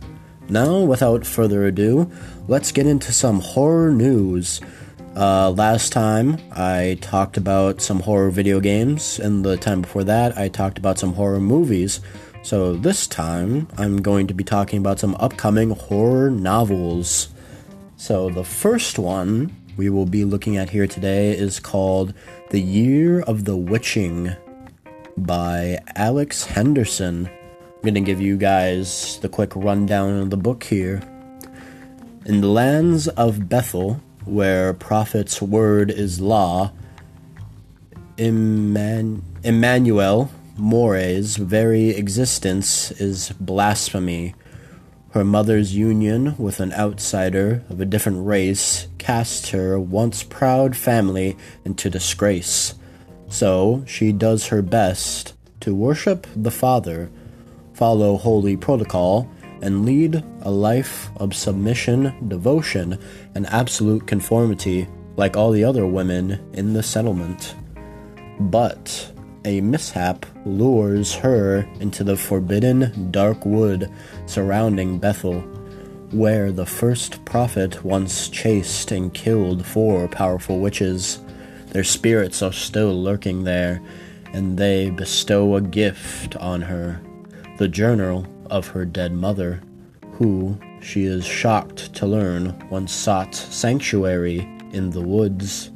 Now, 0.50 0.82
without 0.82 1.26
further 1.26 1.66
ado, 1.66 2.12
let's 2.48 2.72
get 2.72 2.88
into 2.88 3.12
some 3.12 3.40
horror 3.40 3.92
news. 3.92 4.62
Uh, 5.18 5.50
last 5.50 5.92
time 5.92 6.38
I 6.52 7.00
talked 7.02 7.38
about 7.38 7.82
some 7.82 8.02
horror 8.02 8.30
video 8.30 8.60
games, 8.60 9.18
and 9.18 9.44
the 9.44 9.58
time 9.58 9.82
before 9.82 10.04
that 10.04 10.38
I 10.38 10.48
talked 10.48 10.78
about 10.78 11.00
some 11.00 11.14
horror 11.14 11.40
movies. 11.40 12.02
So 12.44 12.76
this 12.76 13.08
time 13.08 13.68
I'm 13.80 14.04
going 14.04 14.28
to 14.28 14.36
be 14.36 14.44
talking 14.44 14.78
about 14.78 15.00
some 15.00 15.16
upcoming 15.16 15.72
horror 15.72 16.30
novels. 16.30 17.30
So 17.96 18.30
the 18.30 18.44
first 18.44 19.00
one 19.00 19.56
we 19.76 19.90
will 19.90 20.06
be 20.06 20.24
looking 20.24 20.56
at 20.56 20.70
here 20.70 20.86
today 20.86 21.32
is 21.32 21.60
called 21.60 22.14
The 22.52 22.62
Year 22.62 23.22
of 23.22 23.46
the 23.46 23.58
Witching 23.58 24.36
by 25.18 25.80
Alex 25.96 26.46
Henderson. 26.46 27.28
I'm 27.28 27.82
going 27.82 27.96
to 27.96 28.02
give 28.02 28.22
you 28.22 28.38
guys 28.38 29.18
the 29.24 29.30
quick 29.30 29.56
rundown 29.56 30.20
of 30.20 30.30
the 30.30 30.38
book 30.38 30.64
here. 30.64 31.02
In 32.28 32.42
the 32.42 32.50
lands 32.50 33.08
of 33.08 33.50
Bethel, 33.50 34.00
where 34.28 34.74
prophet's 34.74 35.42
word 35.42 35.90
is 35.92 36.20
law, 36.20 36.72
Emman- 38.18 39.22
Immanuelle 39.44 40.30
Moore's 40.58 41.36
very 41.36 41.90
existence 41.90 42.92
is 42.92 43.32
blasphemy. 43.40 44.34
Her 45.12 45.24
mother's 45.24 45.76
union 45.76 46.36
with 46.38 46.60
an 46.60 46.74
outsider 46.74 47.64
of 47.70 47.80
a 47.80 47.86
different 47.86 48.26
race 48.26 48.88
casts 48.98 49.50
her 49.50 49.80
once 49.80 50.24
proud 50.24 50.76
family 50.76 51.38
into 51.64 51.90
disgrace. 51.90 52.74
So 53.30 53.84
she 53.88 54.12
does 54.12 54.48
her 54.48 54.62
best 54.62 55.34
to 55.62 55.76
worship 55.76 56.26
the 56.36 56.52
Father 56.52 57.10
follow 57.74 58.18
holy 58.18 58.58
protocol, 58.58 59.30
and 59.62 59.86
lead 59.86 60.24
a 60.42 60.52
life 60.52 61.10
of 61.18 61.36
submission, 61.36 62.28
devotion, 62.28 63.00
and 63.36 63.46
absolute 63.48 64.08
conformity 64.08 64.88
like 65.16 65.36
all 65.36 65.52
the 65.52 65.64
other 65.64 65.86
women 65.86 66.40
in 66.54 66.74
the 66.74 66.84
settlement. 66.84 67.56
But 68.40 69.12
a 69.46 69.62
mishap 69.62 70.26
lures 70.46 71.16
her 71.16 71.68
into 71.80 72.04
the 72.04 72.18
forbidden 72.18 73.12
dark 73.12 73.46
wood 73.46 73.92
surrounding 74.26 75.00
Bethel, 75.00 75.42
where 76.12 76.52
the 76.52 76.66
first 76.66 77.24
prophet 77.26 77.84
once 77.84 78.30
chased 78.30 78.92
and 78.92 79.14
killed 79.14 79.66
four 79.66 80.08
powerful 80.08 80.60
witches. 80.60 81.20
Their 81.72 81.84
spirits 81.84 82.42
are 82.42 82.54
still 82.54 83.02
lurking 83.02 83.44
there, 83.44 83.82
and 84.34 84.58
they 84.58 84.90
bestow 84.90 85.56
a 85.56 85.62
gift 85.62 86.36
on 86.38 86.62
her 86.62 87.02
the 87.58 87.68
journal 87.68 88.26
of 88.50 88.68
her 88.68 88.86
dead 88.86 89.14
mother, 89.14 89.62
who, 90.14 90.58
she 90.82 91.06
is 91.06 91.26
shocked 91.26 91.94
to 91.96 92.06
learn, 92.06 92.68
once 92.70 92.92
sought 92.92 93.36
sanctuary 93.36 94.40
in 94.72 94.90
the 94.90 95.02
woods. 95.02 95.72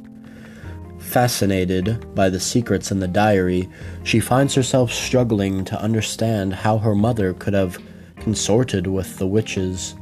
Fascinated 0.98 2.14
by 2.14 2.30
the 2.30 2.40
secrets 2.40 2.90
in 2.90 3.00
the 3.00 3.08
diary, 3.08 3.68
she 4.02 4.20
finds 4.20 4.54
herself 4.54 4.92
struggling 4.92 5.64
to 5.64 5.80
understand 5.80 6.54
how 6.54 6.78
her 6.78 6.94
mother 6.94 7.34
could 7.34 7.54
have 7.54 7.78
consorted 8.16 8.86
with 8.86 9.18
the 9.18 9.26
witches. 9.26 9.94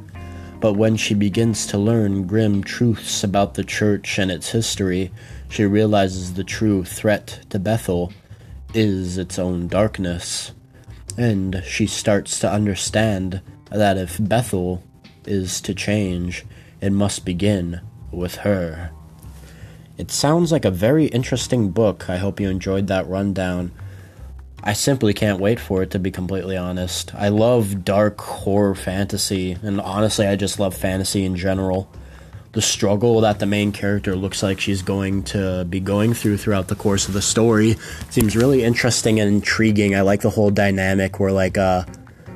But 0.61 0.75
when 0.75 0.97
she 0.97 1.15
begins 1.15 1.67
to 1.69 1.79
learn 1.79 2.27
grim 2.27 2.63
truths 2.63 3.25
about 3.25 3.55
the 3.55 3.65
church 3.65 4.19
and 4.19 4.31
its 4.31 4.51
history, 4.51 5.11
she 5.49 5.65
realizes 5.65 6.35
the 6.35 6.45
true 6.45 6.85
threat 6.85 7.41
to 7.49 7.59
Bethel 7.59 8.13
is 8.75 9.19
its 9.19 9.39
own 9.39 9.69
darkness. 9.69 10.53
And 11.17 11.63
she 11.67 11.87
starts 11.87 12.39
to 12.41 12.51
understand 12.51 13.43
that 13.71 13.99
if 13.99 14.17
Bethel 14.21 14.83
is 15.27 15.61
to 15.63 15.75
change, 15.75 16.45
it 16.81 16.93
must 16.93 17.25
begin 17.25 17.81
with 18.11 18.37
her. 18.37 18.91
It 19.99 20.11
sounds 20.11 20.51
like 20.51 20.65
a 20.65 20.71
very 20.71 21.07
interesting 21.07 21.71
book. 21.71 22.09
I 22.09 22.17
hope 22.17 22.41
you 22.41 22.49
enjoyed 22.49 22.87
that 22.87 23.07
rundown. 23.07 23.71
I 24.63 24.73
simply 24.73 25.13
can't 25.13 25.41
wait 25.41 25.61
for 25.61 25.83
it, 25.83 25.91
to 25.91 25.99
be 25.99 26.11
completely 26.11 26.57
honest. 26.57 27.15
I 27.15 27.29
love 27.29 27.85
dark 27.85 28.21
horror 28.21 28.75
fantasy, 28.75 29.59
and 29.63 29.81
honestly, 29.81 30.27
I 30.27 30.37
just 30.37 30.59
love 30.59 30.75
fantasy 30.75 31.25
in 31.25 31.37
general 31.37 31.91
the 32.53 32.63
struggle 32.63 33.21
that 33.21 33.39
the 33.39 33.47
main 33.47 33.71
character 33.71 34.17
looks 34.17 34.43
like 34.43 34.59
she's 34.59 34.83
going 34.83 35.23
to 35.23 35.65
be 35.69 35.79
going 35.79 36.15
through 36.15 36.37
throughout 36.37 36.69
the 36.69 36.75
course 36.75 37.07
of 37.07 37.15
the 37.15 37.23
story 37.23 37.77
seems 38.11 38.37
really 38.37 38.65
interesting 38.65 39.21
and 39.21 39.33
intriguing. 39.33 39.95
I 39.95 40.01
like 40.01 40.23
the 40.23 40.31
whole 40.31 40.51
dynamic 40.51 41.21
where 41.21 41.33
like 41.33 41.57
uh 41.57 41.85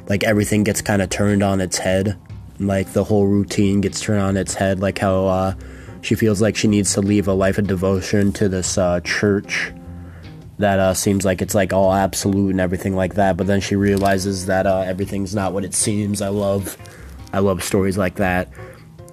like 0.06 0.22
everything 0.22 0.62
gets 0.62 0.82
kind 0.82 1.02
of 1.02 1.10
turned 1.10 1.42
on 1.42 1.60
its 1.60 1.78
head. 1.78 2.16
Like 2.60 2.92
the 2.92 3.02
whole 3.02 3.26
routine 3.26 3.80
gets 3.80 4.00
turned 4.00 4.22
on 4.22 4.36
its 4.36 4.54
head 4.54 4.78
like 4.78 4.98
how 4.98 5.26
uh 5.26 5.54
she 6.02 6.14
feels 6.14 6.40
like 6.40 6.54
she 6.54 6.68
needs 6.68 6.94
to 6.94 7.00
leave 7.00 7.26
a 7.26 7.32
life 7.32 7.58
of 7.58 7.66
devotion 7.66 8.32
to 8.34 8.48
this 8.48 8.78
uh 8.78 9.00
church 9.00 9.72
that 10.58 10.78
uh, 10.78 10.94
seems 10.94 11.24
like 11.24 11.42
it's 11.42 11.54
like 11.54 11.72
all 11.72 11.92
absolute 11.92 12.50
and 12.50 12.60
everything 12.60 12.94
like 12.94 13.14
that 13.14 13.36
but 13.36 13.48
then 13.48 13.60
she 13.60 13.74
realizes 13.74 14.46
that 14.46 14.66
uh, 14.66 14.82
everything's 14.82 15.34
not 15.34 15.52
what 15.52 15.64
it 15.64 15.74
seems 15.74 16.22
i 16.22 16.28
love 16.28 16.76
i 17.32 17.40
love 17.40 17.60
stories 17.60 17.98
like 17.98 18.14
that 18.14 18.48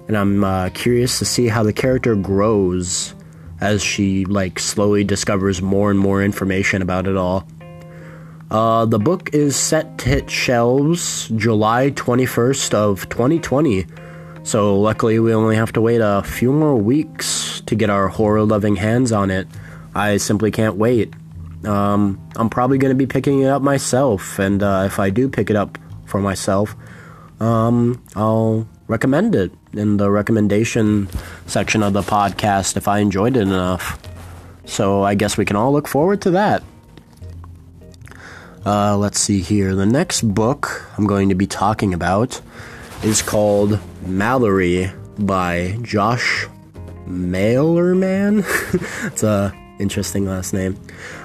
and 0.08 0.16
I'm 0.16 0.44
uh, 0.44 0.70
curious 0.70 1.18
to 1.18 1.24
see 1.24 1.48
how 1.48 1.62
the 1.62 1.72
character 1.72 2.14
grows 2.14 3.14
as 3.60 3.82
she 3.82 4.24
like 4.24 4.58
slowly 4.58 5.04
discovers 5.04 5.62
more 5.62 5.90
and 5.90 5.98
more 5.98 6.22
information 6.22 6.82
about 6.82 7.06
it 7.06 7.16
all. 7.16 7.46
Uh, 8.50 8.84
the 8.84 8.98
book 8.98 9.30
is 9.32 9.56
set 9.56 9.96
to 9.98 10.08
hit 10.08 10.28
shelves 10.28 11.28
July 11.36 11.90
21st 11.92 12.74
of 12.74 13.08
2020. 13.08 13.86
So 14.42 14.78
luckily 14.78 15.18
we 15.20 15.32
only 15.32 15.56
have 15.56 15.72
to 15.74 15.80
wait 15.80 16.00
a 16.02 16.22
few 16.22 16.52
more 16.52 16.76
weeks 16.76 17.62
to 17.66 17.74
get 17.74 17.88
our 17.88 18.08
horror-loving 18.08 18.76
hands 18.76 19.12
on 19.12 19.30
it. 19.30 19.46
I 19.94 20.16
simply 20.16 20.50
can't 20.50 20.76
wait. 20.76 21.14
Um, 21.64 22.20
I'm 22.34 22.50
probably 22.50 22.78
going 22.78 22.90
to 22.90 22.96
be 22.96 23.06
picking 23.06 23.40
it 23.40 23.46
up 23.46 23.62
myself, 23.62 24.40
and 24.40 24.62
uh, 24.62 24.82
if 24.84 24.98
I 24.98 25.10
do 25.10 25.28
pick 25.28 25.48
it 25.48 25.54
up 25.54 25.78
for 26.06 26.20
myself, 26.20 26.74
um, 27.40 28.02
I'll 28.16 28.68
recommend 28.88 29.36
it 29.36 29.52
in 29.72 29.96
the 29.96 30.10
recommendation 30.10 31.08
section 31.46 31.82
of 31.82 31.92
the 31.92 32.02
podcast 32.02 32.76
if 32.76 32.88
I 32.88 32.98
enjoyed 32.98 33.36
it 33.36 33.42
enough. 33.42 34.00
So 34.64 35.02
I 35.02 35.14
guess 35.14 35.36
we 35.36 35.44
can 35.44 35.56
all 35.56 35.72
look 35.72 35.88
forward 35.88 36.22
to 36.22 36.30
that. 36.32 36.62
Uh, 38.64 38.96
let's 38.96 39.18
see 39.18 39.40
here. 39.40 39.74
The 39.74 39.86
next 39.86 40.22
book 40.22 40.88
I'm 40.96 41.06
going 41.06 41.28
to 41.30 41.34
be 41.34 41.46
talking 41.46 41.94
about 41.94 42.40
is 43.02 43.20
called 43.20 43.80
Mallory 44.06 44.92
by 45.18 45.76
Josh 45.82 46.46
Malerman. 47.06 48.44
it's 49.06 49.22
a 49.22 49.52
interesting 49.78 50.26
last 50.26 50.52
name. 50.52 50.78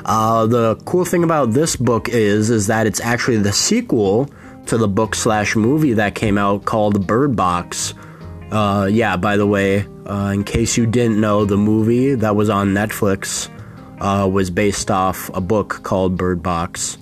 Uh, 0.06 0.48
the 0.48 0.76
cool 0.86 1.06
thing 1.06 1.24
about 1.24 1.52
this 1.52 1.76
book 1.76 2.10
is 2.10 2.50
is 2.50 2.68
that 2.68 2.88
it's 2.88 3.00
actually 3.02 3.38
the 3.38 3.54
sequel 3.54 4.30
to 4.66 4.78
the 4.78 4.88
book 4.88 5.16
slash 5.16 5.56
movie 5.56 5.94
that 5.94 6.16
came 6.16 6.38
out 6.38 6.66
called 6.66 7.06
Bird 7.08 7.36
Box, 7.36 7.94
Uh, 8.52 8.88
yeah, 8.90 9.18
by 9.18 9.36
the 9.36 9.46
way, 9.46 9.86
uh, 10.06 10.32
in 10.34 10.44
case 10.44 10.78
you 10.78 10.86
didn't 10.86 11.20
know, 11.20 11.44
the 11.44 11.58
movie 11.58 12.16
that 12.16 12.36
was 12.36 12.50
on 12.50 12.70
Netflix 12.70 13.50
uh, 14.00 14.28
was 14.28 14.50
based 14.50 14.90
off 14.90 15.30
a 15.34 15.42
book 15.42 15.82
called 15.84 16.18
Bird 16.18 16.42
Box. 16.42 16.98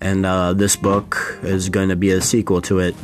And 0.00 0.26
uh, 0.26 0.52
this 0.54 0.74
book 0.74 1.38
is 1.42 1.68
going 1.68 1.90
to 1.90 1.96
be 1.96 2.10
a 2.10 2.20
sequel 2.20 2.60
to 2.62 2.80
it. 2.80 2.96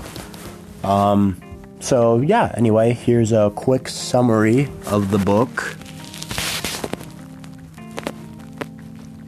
Um, 0.83 1.41
so, 1.79 2.21
yeah, 2.21 2.53
anyway, 2.57 2.93
here's 2.93 3.31
a 3.31 3.53
quick 3.55 3.89
summary 3.89 4.69
of 4.87 5.13
the 5.13 5.19
book. 5.19 5.77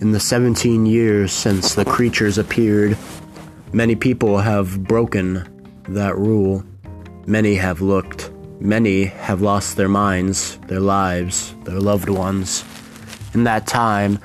In 0.00 0.10
the 0.10 0.18
17 0.18 0.86
years 0.86 1.30
since 1.30 1.74
the 1.74 1.84
creatures 1.84 2.38
appeared, 2.38 2.98
many 3.72 3.94
people 3.94 4.38
have 4.38 4.82
broken 4.82 5.46
that 5.88 6.16
rule. 6.16 6.64
Many 7.26 7.54
have 7.54 7.80
looked. 7.80 8.29
Many 8.62 9.06
have 9.06 9.40
lost 9.40 9.78
their 9.78 9.88
minds, 9.88 10.58
their 10.66 10.80
lives, 10.80 11.54
their 11.64 11.80
loved 11.80 12.10
ones. 12.10 12.62
In 13.32 13.44
that 13.44 13.66
time, 13.66 14.18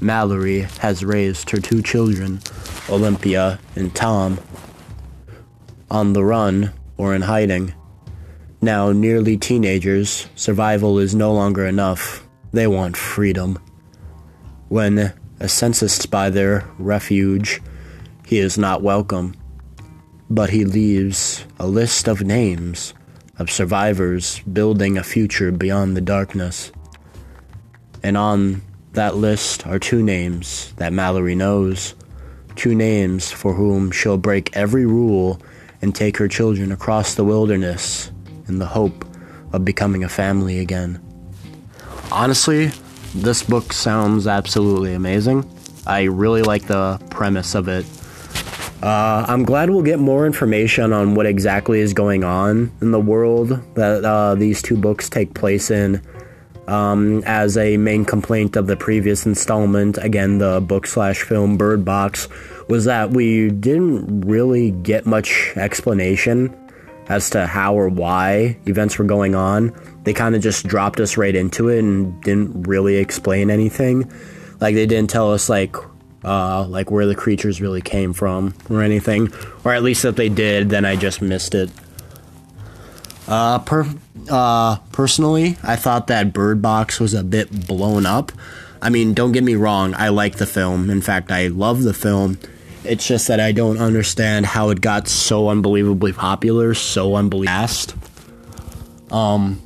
Mallory 0.00 0.60
has 0.80 1.04
raised 1.04 1.50
her 1.50 1.58
two 1.58 1.82
children, 1.82 2.40
Olympia 2.88 3.60
and 3.76 3.94
Tom, 3.94 4.40
on 5.90 6.14
the 6.14 6.24
run 6.24 6.72
or 6.96 7.14
in 7.14 7.20
hiding. 7.20 7.74
Now, 8.62 8.92
nearly 8.92 9.36
teenagers, 9.36 10.26
survival 10.36 10.98
is 10.98 11.14
no 11.14 11.34
longer 11.34 11.66
enough. 11.66 12.26
They 12.50 12.66
want 12.66 12.96
freedom. 12.96 13.58
When 14.70 15.12
a 15.38 15.48
census 15.50 16.06
by 16.06 16.30
their 16.30 16.66
refuge, 16.78 17.60
he 18.24 18.38
is 18.38 18.56
not 18.56 18.80
welcome, 18.80 19.34
but 20.30 20.48
he 20.48 20.64
leaves 20.64 21.44
a 21.58 21.66
list 21.66 22.08
of 22.08 22.22
names 22.22 22.94
of 23.38 23.50
survivors 23.50 24.40
building 24.40 24.98
a 24.98 25.02
future 25.02 25.50
beyond 25.50 25.96
the 25.96 26.00
darkness. 26.00 26.72
And 28.02 28.16
on 28.16 28.62
that 28.92 29.16
list 29.16 29.66
are 29.66 29.78
two 29.78 30.02
names 30.02 30.72
that 30.76 30.92
Mallory 30.92 31.34
knows, 31.34 31.94
two 32.56 32.74
names 32.74 33.30
for 33.30 33.54
whom 33.54 33.90
she'll 33.90 34.18
break 34.18 34.54
every 34.56 34.86
rule 34.86 35.40
and 35.80 35.94
take 35.94 36.16
her 36.18 36.28
children 36.28 36.72
across 36.72 37.14
the 37.14 37.24
wilderness 37.24 38.10
in 38.48 38.58
the 38.58 38.66
hope 38.66 39.04
of 39.52 39.64
becoming 39.64 40.04
a 40.04 40.08
family 40.08 40.58
again. 40.58 41.00
Honestly, 42.10 42.70
this 43.14 43.42
book 43.42 43.72
sounds 43.72 44.26
absolutely 44.26 44.94
amazing. 44.94 45.48
I 45.86 46.02
really 46.04 46.42
like 46.42 46.66
the 46.66 47.00
premise 47.10 47.54
of 47.54 47.68
it. 47.68 47.84
Uh, 48.82 49.24
I'm 49.28 49.44
glad 49.44 49.70
we'll 49.70 49.82
get 49.82 50.00
more 50.00 50.26
information 50.26 50.92
on 50.92 51.14
what 51.14 51.24
exactly 51.24 51.78
is 51.78 51.94
going 51.94 52.24
on 52.24 52.72
in 52.80 52.90
the 52.90 53.00
world 53.00 53.50
that 53.74 54.04
uh, 54.04 54.34
these 54.34 54.60
two 54.60 54.76
books 54.76 55.08
take 55.08 55.34
place 55.34 55.70
in. 55.70 56.02
Um, 56.66 57.22
as 57.24 57.56
a 57.56 57.76
main 57.76 58.04
complaint 58.04 58.56
of 58.56 58.66
the 58.66 58.76
previous 58.76 59.24
installment, 59.24 59.98
again, 59.98 60.38
the 60.38 60.60
book 60.60 60.86
slash 60.86 61.22
film 61.22 61.56
Bird 61.56 61.84
Box, 61.84 62.28
was 62.68 62.84
that 62.86 63.10
we 63.10 63.50
didn't 63.50 64.22
really 64.22 64.70
get 64.70 65.06
much 65.06 65.52
explanation 65.54 66.56
as 67.08 67.30
to 67.30 67.46
how 67.46 67.74
or 67.74 67.88
why 67.88 68.56
events 68.66 68.98
were 68.98 69.04
going 69.04 69.34
on. 69.34 69.72
They 70.04 70.12
kind 70.12 70.34
of 70.34 70.42
just 70.42 70.66
dropped 70.66 70.98
us 70.98 71.16
right 71.16 71.34
into 71.34 71.68
it 71.68 71.80
and 71.80 72.20
didn't 72.22 72.64
really 72.64 72.96
explain 72.96 73.50
anything. 73.50 74.10
Like 74.60 74.74
they 74.74 74.86
didn't 74.86 75.10
tell 75.10 75.32
us 75.32 75.48
like 75.48 75.76
uh, 76.24 76.66
like 76.66 76.90
where 76.90 77.06
the 77.06 77.14
creatures 77.14 77.60
really 77.60 77.80
came 77.80 78.12
from 78.12 78.54
or 78.70 78.82
anything, 78.82 79.32
or 79.64 79.72
at 79.72 79.82
least 79.82 80.04
if 80.04 80.16
they 80.16 80.28
did, 80.28 80.70
then 80.70 80.84
I 80.84 80.96
just 80.96 81.20
missed 81.20 81.54
it. 81.54 81.70
Uh, 83.28 83.58
per, 83.60 83.86
uh, 84.30 84.76
personally, 84.92 85.56
I 85.62 85.76
thought 85.76 86.08
that 86.08 86.32
Bird 86.32 86.60
Box 86.60 87.00
was 87.00 87.14
a 87.14 87.22
bit 87.22 87.66
blown 87.66 88.06
up. 88.06 88.32
I 88.80 88.90
mean, 88.90 89.14
don't 89.14 89.32
get 89.32 89.44
me 89.44 89.54
wrong, 89.54 89.94
I 89.94 90.08
like 90.08 90.36
the 90.36 90.46
film. 90.46 90.90
In 90.90 91.00
fact, 91.00 91.30
I 91.30 91.46
love 91.46 91.82
the 91.82 91.94
film. 91.94 92.38
It's 92.84 93.06
just 93.06 93.28
that 93.28 93.38
I 93.38 93.52
don't 93.52 93.78
understand 93.78 94.44
how 94.44 94.70
it 94.70 94.80
got 94.80 95.06
so 95.06 95.48
unbelievably 95.48 96.14
popular, 96.14 96.74
so 96.74 97.14
unbelievably. 97.14 97.94
Um, 99.12 99.62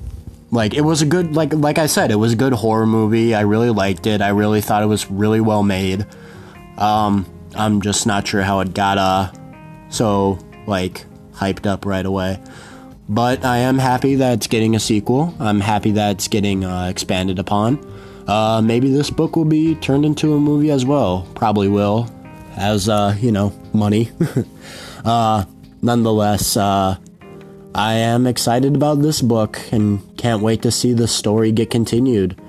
like 0.51 0.75
it 0.75 0.83
was 0.83 1.01
a 1.01 1.07
good, 1.07 1.35
like 1.35 1.55
like 1.55 1.79
I 1.79 1.87
said, 1.87 2.11
it 2.11 2.16
was 2.16 2.33
a 2.33 2.37
good 2.37 2.53
horror 2.53 2.87
movie. 2.87 3.35
I 3.35 3.40
really 3.42 3.71
liked 3.71 4.07
it. 4.07 4.21
I 4.21 4.29
really 4.31 4.61
thought 4.61 4.83
it 4.83 4.87
was 4.87 5.11
really 5.11 5.40
well 5.40 5.62
made. 5.62 6.05
Um, 6.79 7.27
I'm 7.55 7.81
just 7.81 8.07
not 8.07 8.27
sure 8.27 8.43
how 8.43 8.61
it 8.61 8.75
got 8.75 8.99
uh 8.99 9.33
so 9.89 10.39
like 10.67 11.07
hyped 11.33 11.67
up 11.67 11.87
right 11.87 12.05
away. 12.05 12.41
But 13.09 13.45
I 13.45 13.59
am 13.59 13.79
happy 13.79 14.17
that 14.17 14.35
it's 14.35 14.47
getting 14.49 14.75
a 14.75 14.81
sequel. 14.81 15.33
I'm 15.39 15.61
happy 15.61 15.93
that 15.93 16.12
it's 16.17 16.29
getting 16.29 16.65
uh, 16.65 16.89
expanded 16.89 17.39
upon. 17.39 17.79
Uh, 18.27 18.61
maybe 18.61 18.91
this 18.91 19.11
book 19.11 19.37
will 19.37 19.45
be 19.45 19.77
turned 19.77 20.05
into 20.05 20.35
a 20.35 20.41
movie 20.41 20.73
as 20.73 20.85
well. 20.85 21.29
Probably 21.37 21.69
will 21.69 22.11
as 22.57 22.89
uh, 22.89 23.17
you 23.21 23.31
know, 23.31 23.53
money. 23.73 24.11
uh, 25.05 25.45
nonetheless, 25.83 26.57
uh, 26.57 26.97
I 27.75 27.95
am 27.95 28.27
excited 28.27 28.75
about 28.75 29.03
this 29.03 29.21
book 29.21 29.61
and 29.71 30.01
can't 30.17 30.43
wait 30.43 30.62
to 30.62 30.73
see 30.73 30.93
the 30.93 31.07
story 31.07 31.53
get 31.53 31.71
continued. 31.71 32.41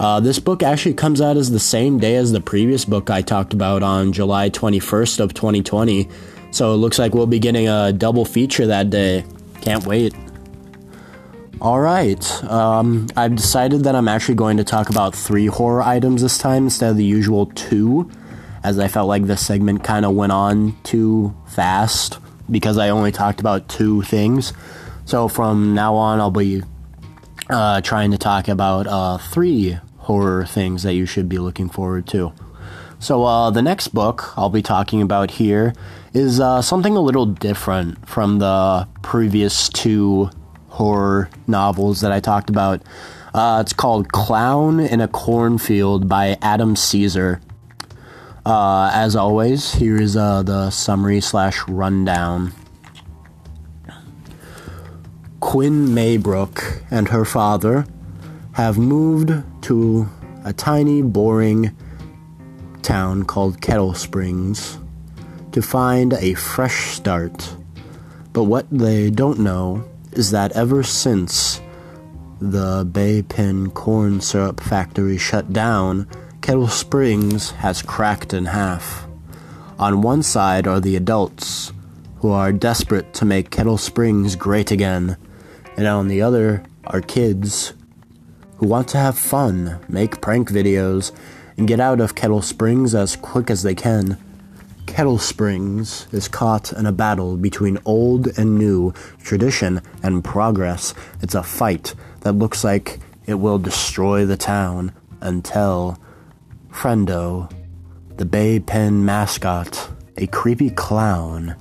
Uh, 0.00 0.18
this 0.18 0.38
book 0.38 0.62
actually 0.62 0.94
comes 0.94 1.20
out 1.20 1.36
as 1.36 1.50
the 1.50 1.60
same 1.60 1.98
day 1.98 2.16
as 2.16 2.32
the 2.32 2.40
previous 2.40 2.86
book 2.86 3.10
I 3.10 3.20
talked 3.20 3.52
about 3.52 3.82
on 3.82 4.14
July 4.14 4.48
21st 4.48 5.20
of 5.20 5.34
2020, 5.34 6.08
so 6.52 6.72
it 6.72 6.78
looks 6.78 6.98
like 6.98 7.12
we'll 7.12 7.26
be 7.26 7.38
getting 7.38 7.68
a 7.68 7.92
double 7.92 8.24
feature 8.24 8.66
that 8.66 8.88
day. 8.88 9.26
Can't 9.60 9.84
wait. 9.84 10.14
Alright, 11.60 12.42
um, 12.44 13.08
I've 13.14 13.36
decided 13.36 13.84
that 13.84 13.94
I'm 13.94 14.08
actually 14.08 14.36
going 14.36 14.56
to 14.56 14.64
talk 14.64 14.88
about 14.88 15.14
three 15.14 15.44
horror 15.44 15.82
items 15.82 16.22
this 16.22 16.38
time 16.38 16.64
instead 16.64 16.92
of 16.92 16.96
the 16.96 17.04
usual 17.04 17.44
two 17.54 18.10
as 18.64 18.78
I 18.78 18.88
felt 18.88 19.06
like 19.06 19.26
this 19.26 19.44
segment 19.44 19.84
kind 19.84 20.06
of 20.06 20.14
went 20.14 20.32
on 20.32 20.80
too 20.82 21.36
fast 21.46 22.18
because 22.50 22.78
I 22.78 22.88
only 22.88 23.12
talked 23.12 23.40
about 23.40 23.68
two 23.68 24.00
things. 24.00 24.54
So 25.04 25.28
from 25.28 25.74
now 25.74 25.94
on, 25.96 26.20
I'll 26.20 26.30
be 26.30 26.62
uh, 27.50 27.82
trying 27.82 28.12
to 28.12 28.18
talk 28.18 28.48
about 28.48 28.86
uh, 28.86 29.18
three 29.18 29.78
horror 30.00 30.44
things 30.44 30.82
that 30.82 30.94
you 30.94 31.06
should 31.06 31.28
be 31.28 31.38
looking 31.38 31.68
forward 31.68 32.06
to. 32.08 32.32
So 32.98 33.24
uh, 33.24 33.50
the 33.50 33.62
next 33.62 33.88
book 33.88 34.34
I'll 34.36 34.50
be 34.50 34.62
talking 34.62 35.00
about 35.00 35.30
here 35.32 35.72
is 36.12 36.38
uh, 36.38 36.60
something 36.60 36.96
a 36.96 37.00
little 37.00 37.26
different 37.26 38.06
from 38.06 38.38
the 38.38 38.86
previous 39.02 39.68
two 39.68 40.30
horror 40.68 41.30
novels 41.46 42.02
that 42.02 42.12
I 42.12 42.20
talked 42.20 42.50
about. 42.50 42.82
Uh, 43.32 43.58
it's 43.64 43.72
called 43.72 44.12
Clown 44.12 44.80
in 44.80 45.00
a 45.00 45.08
Cornfield 45.08 46.08
by 46.08 46.36
Adam 46.42 46.74
Cesare. 46.74 47.40
Uh, 48.44 48.90
as 48.92 49.14
always, 49.14 49.74
here 49.74 50.00
is 50.00 50.16
uh, 50.16 50.42
the 50.42 50.70
summary 50.70 51.20
slash 51.20 51.60
rundown. 51.68 52.52
Quinn 55.40 55.94
Maybrook 55.94 56.82
and 56.90 57.08
her 57.08 57.24
father 57.24 57.86
have 58.60 58.78
moved 58.78 59.32
to 59.62 60.06
a 60.44 60.52
tiny, 60.52 61.00
boring 61.00 61.74
town 62.82 63.24
called 63.24 63.60
Kettle 63.60 63.94
Springs 63.94 64.78
to 65.52 65.62
find 65.62 66.12
a 66.12 66.34
fresh 66.34 66.94
start. 66.94 67.56
But 68.34 68.44
what 68.44 68.66
they 68.70 69.10
don't 69.10 69.40
know 69.40 69.88
is 70.12 70.30
that 70.32 70.52
ever 70.52 70.82
since 70.82 71.60
the 72.38 72.84
Baypen 72.84 73.72
corn 73.72 74.20
syrup 74.20 74.60
factory 74.60 75.16
shut 75.16 75.52
down, 75.52 76.06
Kettle 76.42 76.68
Springs 76.68 77.52
has 77.52 77.80
cracked 77.80 78.34
in 78.34 78.44
half. 78.44 79.06
On 79.78 80.02
one 80.02 80.22
side 80.22 80.66
are 80.66 80.80
the 80.80 80.96
adults, 80.96 81.72
who 82.18 82.30
are 82.30 82.52
desperate 82.52 83.14
to 83.14 83.24
make 83.24 83.50
Kettle 83.50 83.78
Springs 83.78 84.36
great 84.36 84.70
again, 84.70 85.16
and 85.78 85.86
on 85.86 86.08
the 86.08 86.20
other 86.20 86.62
are 86.86 87.00
kids, 87.00 87.72
who 88.60 88.66
want 88.66 88.86
to 88.88 88.98
have 88.98 89.18
fun, 89.18 89.80
make 89.88 90.20
prank 90.20 90.50
videos, 90.50 91.12
and 91.56 91.66
get 91.66 91.80
out 91.80 91.98
of 91.98 92.14
Kettle 92.14 92.42
Springs 92.42 92.94
as 92.94 93.16
quick 93.16 93.50
as 93.50 93.62
they 93.62 93.74
can. 93.74 94.18
Kettle 94.84 95.16
Springs 95.16 96.06
is 96.12 96.28
caught 96.28 96.70
in 96.70 96.84
a 96.84 96.92
battle 96.92 97.38
between 97.38 97.78
old 97.86 98.26
and 98.38 98.58
new, 98.58 98.92
tradition 99.22 99.80
and 100.02 100.22
progress. 100.22 100.92
It's 101.22 101.34
a 101.34 101.42
fight 101.42 101.94
that 102.20 102.34
looks 102.34 102.62
like 102.62 102.98
it 103.24 103.34
will 103.34 103.58
destroy 103.58 104.26
the 104.26 104.36
town 104.36 104.92
until 105.22 105.98
Friendo, 106.70 107.50
the 108.18 108.26
Baypen 108.26 109.04
mascot, 109.04 109.88
a 110.18 110.26
creepy 110.26 110.68
clown 110.68 111.56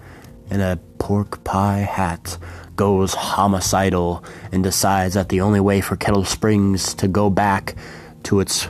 in 0.49 0.59
a 0.59 0.77
pork 0.97 1.45
pie 1.45 1.77
hat, 1.77 2.37
goes 2.79 3.13
homicidal 3.13 4.23
and 4.53 4.63
decides 4.63 5.13
that 5.13 5.27
the 5.27 5.41
only 5.41 5.59
way 5.59 5.81
for 5.81 5.97
Kettle 5.97 6.23
Springs 6.23 6.93
to 6.93 7.09
go 7.09 7.29
back 7.29 7.75
to 8.23 8.39
its 8.39 8.69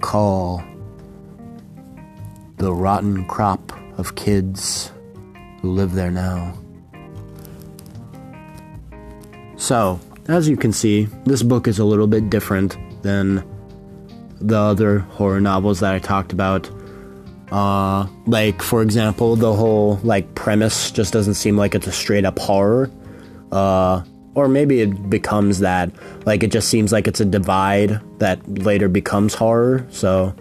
call, 0.00 0.62
the 2.58 2.72
rotten 2.72 3.24
crop 3.26 3.72
of 3.98 4.14
kids 4.14 4.92
who 5.60 5.72
live 5.72 5.94
there 5.94 6.12
now. 6.12 6.56
So, 9.56 9.98
as 10.28 10.48
you 10.48 10.56
can 10.56 10.72
see, 10.72 11.08
this 11.24 11.42
book 11.42 11.66
is 11.66 11.80
a 11.80 11.84
little 11.84 12.06
bit 12.06 12.30
different 12.30 12.76
than 13.02 13.44
the 14.40 14.56
other 14.56 15.00
horror 15.00 15.40
novels 15.40 15.80
that 15.80 15.92
I 15.96 15.98
talked 15.98 16.32
about. 16.32 16.70
Uh, 17.50 18.06
like 18.24 18.62
for 18.62 18.82
example, 18.82 19.34
the 19.34 19.52
whole 19.52 19.98
like 20.04 20.32
premise 20.36 20.92
just 20.92 21.12
doesn't 21.12 21.34
seem 21.34 21.56
like 21.56 21.74
it's 21.74 21.88
a 21.88 21.92
straight 21.92 22.24
up 22.24 22.38
horror. 22.38 22.88
Uh, 23.52 24.02
or 24.34 24.48
maybe 24.48 24.80
it 24.80 25.10
becomes 25.10 25.60
that. 25.60 25.90
Like 26.24 26.42
it 26.42 26.52
just 26.52 26.68
seems 26.68 26.92
like 26.92 27.08
it's 27.08 27.20
a 27.20 27.24
divide 27.24 28.00
that 28.18 28.46
later 28.48 28.88
becomes 28.88 29.34
horror. 29.34 29.86
So 29.90 30.34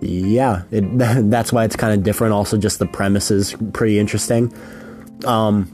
yeah, 0.00 0.62
it, 0.70 0.84
that's 1.30 1.52
why 1.52 1.64
it's 1.64 1.76
kind 1.76 1.94
of 1.94 2.02
different. 2.04 2.34
Also, 2.34 2.56
just 2.56 2.78
the 2.78 2.86
premise 2.86 3.30
is 3.30 3.56
pretty 3.72 3.98
interesting. 3.98 4.52
Um, 5.24 5.70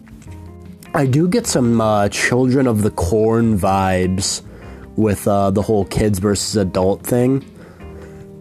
I 0.95 1.07
do 1.07 1.29
get 1.29 1.47
some 1.47 1.81
uh, 1.81 2.09
Children 2.09 2.67
of 2.67 2.83
the 2.83 2.91
Corn 2.91 3.59
vibes 3.59 4.43
with 4.97 5.27
uh, 5.27 5.51
the 5.51 5.63
whole 5.63 5.85
kids 5.85 6.19
versus 6.19 6.57
adult 6.57 7.07
thing. 7.07 7.45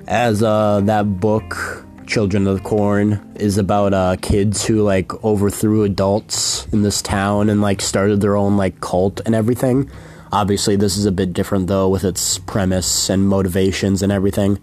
As 0.08 0.42
uh, 0.42 0.82
that 0.82 1.20
book, 1.20 1.86
Children 2.10 2.48
of 2.48 2.58
the 2.58 2.64
Corn, 2.64 3.22
is 3.36 3.60
about 3.60 3.94
uh, 3.94 4.16
kids 4.20 4.66
who 4.66 4.82
like 4.82 5.24
overthrew 5.24 5.84
adults 5.84 6.66
in 6.74 6.82
this 6.82 7.04
town 7.04 7.50
and 7.50 7.62
like 7.62 7.82
started 7.84 8.20
their 8.20 8.36
own 8.36 8.58
like 8.58 8.82
cult 8.82 9.22
and 9.28 9.36
everything. 9.36 9.90
Obviously, 10.32 10.76
this 10.76 10.98
is 10.98 11.06
a 11.06 11.12
bit 11.12 11.34
different 11.34 11.68
though 11.68 11.88
with 11.88 12.04
its 12.04 12.40
premise 12.40 13.12
and 13.12 13.30
motivations 13.30 14.02
and 14.02 14.12
everything. 14.12 14.58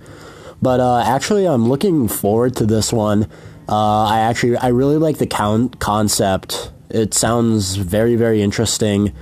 But 0.60 0.80
uh, 0.80 1.04
actually, 1.06 1.46
I'm 1.46 1.68
looking 1.68 2.08
forward 2.08 2.56
to 2.56 2.66
this 2.66 2.92
one. 2.92 3.28
Uh, 3.68 4.06
I 4.06 4.18
actually 4.18 4.56
I 4.56 4.68
really 4.68 4.96
like 4.96 5.18
the 5.18 5.26
count 5.26 5.78
concept 5.78 6.72
it 6.90 7.14
sounds 7.14 7.76
very 7.76 8.16
very 8.16 8.42
interesting. 8.42 9.12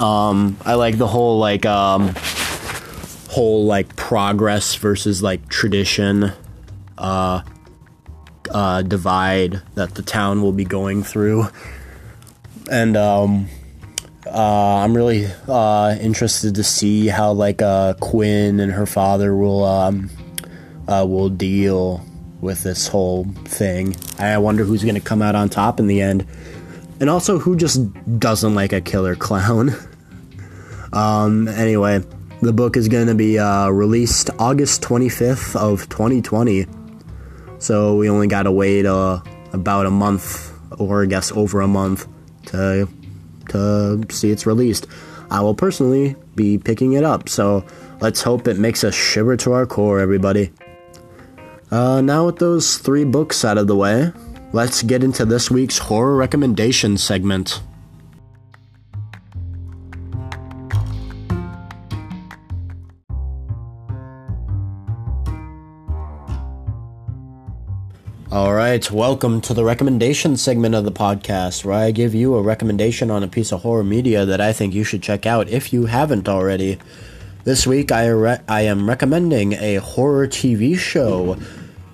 Um, 0.00 0.56
I 0.64 0.74
like 0.74 0.98
the 0.98 1.06
whole 1.06 1.38
like 1.38 1.66
um, 1.66 2.14
whole 3.30 3.64
like 3.64 3.94
progress 3.94 4.74
versus 4.74 5.22
like 5.22 5.48
tradition 5.48 6.32
uh, 6.98 7.42
uh, 8.50 8.82
divide 8.82 9.62
that 9.74 9.94
the 9.94 10.02
town 10.02 10.42
will 10.42 10.52
be 10.52 10.64
going 10.64 11.02
through, 11.02 11.46
and 12.70 12.96
um, 12.96 13.48
uh, 14.26 14.78
I'm 14.78 14.94
really 14.94 15.26
uh, 15.46 15.96
interested 16.00 16.54
to 16.56 16.64
see 16.64 17.06
how 17.06 17.32
like 17.32 17.62
uh, 17.62 17.94
Quinn 17.94 18.60
and 18.60 18.72
her 18.72 18.86
father 18.86 19.34
will 19.34 19.64
um, 19.64 20.10
uh, 20.86 21.06
will 21.08 21.28
deal 21.28 22.04
with 22.40 22.62
this 22.62 22.88
whole 22.88 23.24
thing. 23.44 23.96
I 24.18 24.38
wonder 24.38 24.64
who's 24.64 24.82
going 24.82 24.94
to 24.94 25.00
come 25.00 25.22
out 25.22 25.34
on 25.34 25.48
top 25.48 25.80
in 25.80 25.86
the 25.86 26.00
end. 26.00 26.26
And 27.00 27.08
also, 27.08 27.38
who 27.38 27.56
just 27.56 27.80
doesn't 28.18 28.54
like 28.54 28.72
a 28.72 28.80
killer 28.80 29.14
clown? 29.14 29.70
um, 30.92 31.46
anyway, 31.48 32.02
the 32.42 32.52
book 32.52 32.76
is 32.76 32.88
going 32.88 33.06
to 33.06 33.14
be 33.14 33.38
uh, 33.38 33.68
released 33.68 34.30
August 34.38 34.82
25th 34.82 35.54
of 35.56 35.88
2020. 35.88 36.66
So 37.58 37.96
we 37.96 38.08
only 38.08 38.26
got 38.26 38.44
to 38.44 38.52
wait 38.52 38.86
uh, 38.86 39.20
about 39.52 39.86
a 39.86 39.90
month, 39.90 40.52
or 40.78 41.02
I 41.02 41.06
guess 41.06 41.32
over 41.32 41.60
a 41.60 41.68
month, 41.68 42.06
to 42.46 42.88
to 43.50 44.02
see 44.10 44.30
it's 44.30 44.46
released. 44.46 44.86
I 45.30 45.40
will 45.40 45.54
personally 45.54 46.16
be 46.34 46.58
picking 46.58 46.92
it 46.94 47.04
up. 47.04 47.28
So 47.28 47.64
let's 48.00 48.22
hope 48.22 48.46
it 48.48 48.58
makes 48.58 48.84
us 48.84 48.94
shiver 48.94 49.36
to 49.38 49.52
our 49.52 49.66
core, 49.66 50.00
everybody. 50.00 50.52
Uh, 51.70 52.00
now 52.00 52.26
with 52.26 52.38
those 52.38 52.78
three 52.78 53.04
books 53.04 53.44
out 53.44 53.58
of 53.58 53.66
the 53.66 53.76
way, 53.76 54.12
let's 54.52 54.82
get 54.82 55.04
into 55.04 55.24
this 55.24 55.50
week's 55.50 55.78
horror 55.78 56.16
recommendation 56.16 56.96
segment. 56.96 57.60
All 68.30 68.52
right, 68.52 68.90
welcome 68.90 69.40
to 69.40 69.54
the 69.54 69.64
recommendation 69.64 70.36
segment 70.36 70.74
of 70.74 70.84
the 70.84 70.92
podcast 70.92 71.64
where 71.64 71.72
I 71.74 71.92
give 71.92 72.14
you 72.14 72.34
a 72.34 72.42
recommendation 72.42 73.10
on 73.10 73.22
a 73.22 73.26
piece 73.26 73.52
of 73.52 73.62
horror 73.62 73.82
media 73.82 74.26
that 74.26 74.38
I 74.38 74.52
think 74.52 74.74
you 74.74 74.84
should 74.84 75.02
check 75.02 75.24
out 75.24 75.48
if 75.48 75.72
you 75.72 75.86
haven't 75.86 76.28
already. 76.28 76.78
This 77.44 77.66
week 77.66 77.90
I, 77.90 78.06
re- 78.08 78.40
I 78.46 78.60
am 78.62 78.86
recommending 78.86 79.54
a 79.54 79.76
horror 79.76 80.26
TV 80.28 80.76
show, 80.76 81.38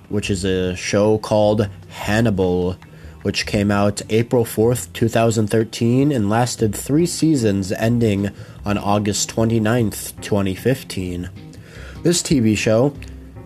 which 0.09 0.29
is 0.29 0.43
a 0.43 0.75
show 0.75 1.19
called 1.19 1.69
Hannibal, 1.87 2.75
which 3.21 3.45
came 3.45 3.71
out 3.71 4.01
April 4.09 4.43
4th, 4.43 4.91
2013, 4.91 6.11
and 6.11 6.29
lasted 6.29 6.75
three 6.75 7.05
seasons 7.05 7.71
ending 7.71 8.29
on 8.65 8.77
August 8.77 9.33
29th, 9.33 10.19
2015. 10.19 11.29
This 12.03 12.21
TV 12.21 12.57
show 12.57 12.93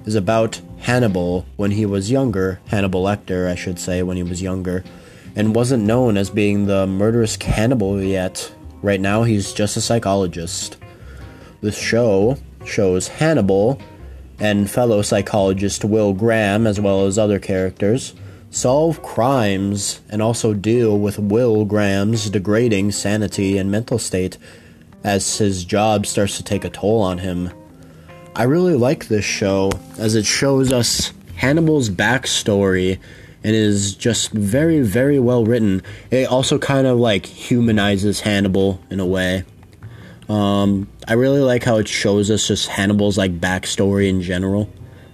is 0.08 0.16
about 0.16 0.60
Hannibal 0.80 1.46
when 1.56 1.72
he 1.72 1.86
was 1.86 2.12
younger, 2.12 2.60
Hannibal 2.68 3.04
Lecter, 3.04 3.48
I 3.48 3.56
should 3.56 3.80
say, 3.80 4.02
when 4.04 4.18
he 4.18 4.24
was 4.24 4.42
younger, 4.42 4.84
and 5.36 5.56
wasn't 5.56 5.84
known 5.84 6.18
as 6.18 6.30
being 6.30 6.66
the 6.66 6.88
murderous 6.88 7.38
cannibal 7.38 8.02
yet. 8.02 8.52
Right 8.82 9.00
now, 9.00 9.24
he's 9.24 9.54
just 9.54 9.78
a 9.78 9.82
psychologist. 9.82 10.78
This 11.62 11.78
show 11.78 12.38
shows 12.66 13.08
Hannibal 13.08 13.80
and 14.40 14.70
fellow 14.70 15.02
psychologist 15.02 15.84
Will 15.84 16.14
Graham, 16.14 16.66
as 16.66 16.80
well 16.80 17.06
as 17.06 17.18
other 17.18 17.40
characters, 17.40 18.14
solve 18.50 19.04
crimes 19.04 20.02
and 20.10 20.22
also 20.22 20.54
deal 20.54 20.98
with 20.98 21.20
Will 21.20 21.66
Graham's 21.66 22.30
degrading 22.30 22.92
sanity 22.92 23.58
and 23.58 23.70
mental 23.70 24.00
state 24.00 24.38
as 25.04 25.38
his 25.38 25.66
job 25.66 26.06
starts 26.06 26.38
to 26.38 26.44
take 26.44 26.64
a 26.64 26.70
toll 26.70 27.02
on 27.02 27.20
him. 27.20 27.52
I 28.36 28.44
really 28.44 28.76
like 28.76 29.08
this 29.08 29.26
show 29.26 29.72
as 29.98 30.16
it 30.16 30.26
shows 30.26 30.72
us 30.72 31.14
Hannibal's 31.36 31.90
backstory 31.90 33.00
and 33.44 33.56
is 33.56 33.96
just 33.96 34.32
very, 34.32 34.82
very 34.82 35.20
well 35.20 35.46
written. 35.46 35.82
It 36.12 36.28
also 36.28 36.60
kind 36.60 36.88
of 36.88 36.98
like 36.98 37.26
humanizes 37.26 38.22
Hannibal 38.22 38.82
in 38.90 39.00
a 39.00 39.06
way. 39.06 39.44
Um, 40.28 40.88
I 41.08 41.14
really 41.14 41.42
like 41.42 41.64
how 41.64 41.78
it 41.78 41.88
shows 41.88 42.30
us 42.30 42.48
just 42.48 42.68
Hannibal's 42.68 43.18
like 43.18 43.40
backstory 43.40 44.10
in 44.10 44.22
general 44.22 44.70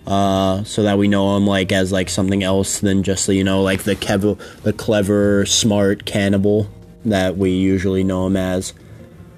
uh, 0.07 0.63
so 0.63 0.83
that 0.83 0.97
we 0.97 1.07
know 1.07 1.37
him 1.37 1.47
like 1.47 1.71
as 1.71 1.91
like 1.91 2.09
something 2.09 2.43
else 2.43 2.79
than 2.79 3.03
just 3.03 3.27
you 3.29 3.43
know 3.43 3.61
like 3.61 3.83
the 3.83 3.95
kev- 3.95 4.37
the 4.63 4.73
clever, 4.73 5.45
smart 5.45 6.05
cannibal 6.05 6.69
that 7.05 7.37
we 7.37 7.51
usually 7.51 8.03
know 8.03 8.27
him 8.27 8.35
as. 8.35 8.73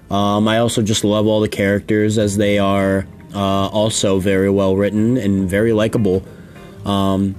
Um, 0.09 0.47
I 0.47 0.59
also 0.59 0.81
just 0.81 1.03
love 1.03 1.27
all 1.27 1.41
the 1.41 1.49
characters 1.49 2.17
as 2.17 2.37
they 2.37 2.59
are 2.59 3.05
uh, 3.33 3.67
also 3.67 4.19
very 4.19 4.49
well 4.49 4.75
written 4.75 5.17
and 5.17 5.49
very 5.49 5.73
likable. 5.73 6.23
Um, 6.85 7.35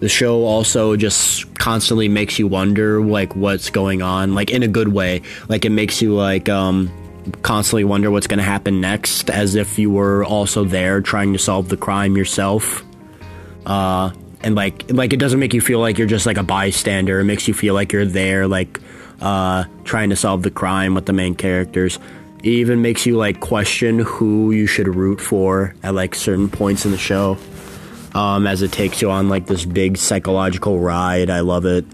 the 0.00 0.08
show 0.08 0.44
also 0.44 0.96
just 0.96 1.54
constantly 1.58 2.08
makes 2.08 2.38
you 2.38 2.48
wonder 2.48 3.00
like 3.00 3.36
what's 3.36 3.70
going 3.70 4.02
on, 4.02 4.34
like 4.34 4.50
in 4.50 4.64
a 4.64 4.68
good 4.68 4.88
way. 4.88 5.22
Like 5.48 5.64
it 5.64 5.70
makes 5.70 6.02
you 6.02 6.14
like 6.14 6.48
um, 6.48 6.90
constantly 7.42 7.84
wonder 7.84 8.10
what's 8.10 8.26
going 8.26 8.38
to 8.38 8.44
happen 8.44 8.80
next, 8.80 9.30
as 9.30 9.54
if 9.54 9.78
you 9.78 9.90
were 9.90 10.24
also 10.24 10.64
there 10.64 11.00
trying 11.00 11.32
to 11.34 11.38
solve 11.38 11.68
the 11.68 11.76
crime 11.76 12.16
yourself. 12.16 12.82
Uh, 13.64 14.10
and 14.40 14.56
like, 14.56 14.90
like 14.90 15.12
it 15.12 15.18
doesn't 15.18 15.38
make 15.38 15.54
you 15.54 15.60
feel 15.60 15.78
like 15.78 15.98
you're 15.98 16.08
just 16.08 16.26
like 16.26 16.36
a 16.36 16.42
bystander. 16.42 17.20
It 17.20 17.24
makes 17.24 17.46
you 17.46 17.54
feel 17.54 17.74
like 17.74 17.92
you're 17.92 18.04
there, 18.04 18.48
like 18.48 18.80
uh, 19.20 19.64
trying 19.84 20.10
to 20.10 20.16
solve 20.16 20.42
the 20.42 20.50
crime 20.50 20.94
with 20.94 21.06
the 21.06 21.12
main 21.12 21.36
characters. 21.36 22.00
Even 22.42 22.82
makes 22.82 23.06
you 23.06 23.16
like 23.16 23.40
question 23.40 24.00
who 24.00 24.50
you 24.50 24.66
should 24.66 24.88
root 24.88 25.20
for 25.20 25.74
at 25.82 25.94
like 25.94 26.14
certain 26.14 26.48
points 26.48 26.84
in 26.84 26.90
the 26.90 26.98
show. 26.98 27.38
Um, 28.14 28.46
as 28.46 28.60
it 28.60 28.72
takes 28.72 29.00
you 29.00 29.10
on 29.10 29.28
like 29.28 29.46
this 29.46 29.64
big 29.64 29.96
psychological 29.96 30.78
ride. 30.78 31.30
I 31.30 31.40
love 31.40 31.64
it. 31.64 31.86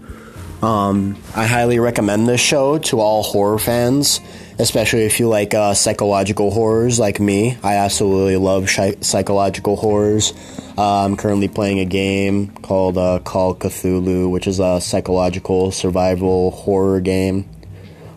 Um, 0.61 1.15
I 1.35 1.45
highly 1.45 1.79
recommend 1.79 2.27
this 2.27 2.41
show 2.41 2.79
to 2.79 2.99
all 2.99 3.23
horror 3.23 3.59
fans, 3.59 4.19
especially 4.57 5.03
if 5.05 5.19
you 5.19 5.29
like 5.29 5.53
uh, 5.53 5.73
psychological 5.73 6.51
horrors 6.51 6.99
like 6.99 7.21
me. 7.21 7.57
I 7.63 7.75
absolutely 7.75 8.35
love 8.35 8.69
psychological 8.69 9.77
horrors. 9.77 10.33
Uh, 10.77 11.05
I'm 11.05 11.15
currently 11.15 11.47
playing 11.47 11.79
a 11.79 11.85
game 11.85 12.49
called 12.49 12.97
uh, 12.97 13.19
Call 13.19 13.55
Cthulhu, 13.55 14.29
which 14.29 14.47
is 14.47 14.59
a 14.59 14.81
psychological 14.81 15.71
survival 15.71 16.51
horror 16.51 16.99
game 16.99 17.49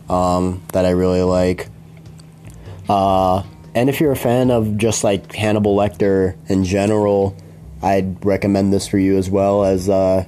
um, 0.09 0.63
that 0.73 0.85
I 0.85 0.91
really 0.91 1.23
like. 1.23 1.69
Uh, 2.89 3.43
and 3.75 3.89
if 3.89 4.01
you're 4.01 4.13
a 4.13 4.17
fan 4.17 4.51
of 4.51 4.77
just 4.77 5.05
like 5.05 5.35
Hannibal 5.35 5.77
Lecter 5.77 6.37
in 6.49 6.65
general, 6.65 7.37
I'd 7.83 8.25
recommend 8.25 8.73
this 8.73 8.87
for 8.87 8.99
you 8.99 9.17
as 9.17 9.31
well 9.31 9.65
as 9.65 9.89
uh, 9.89 10.25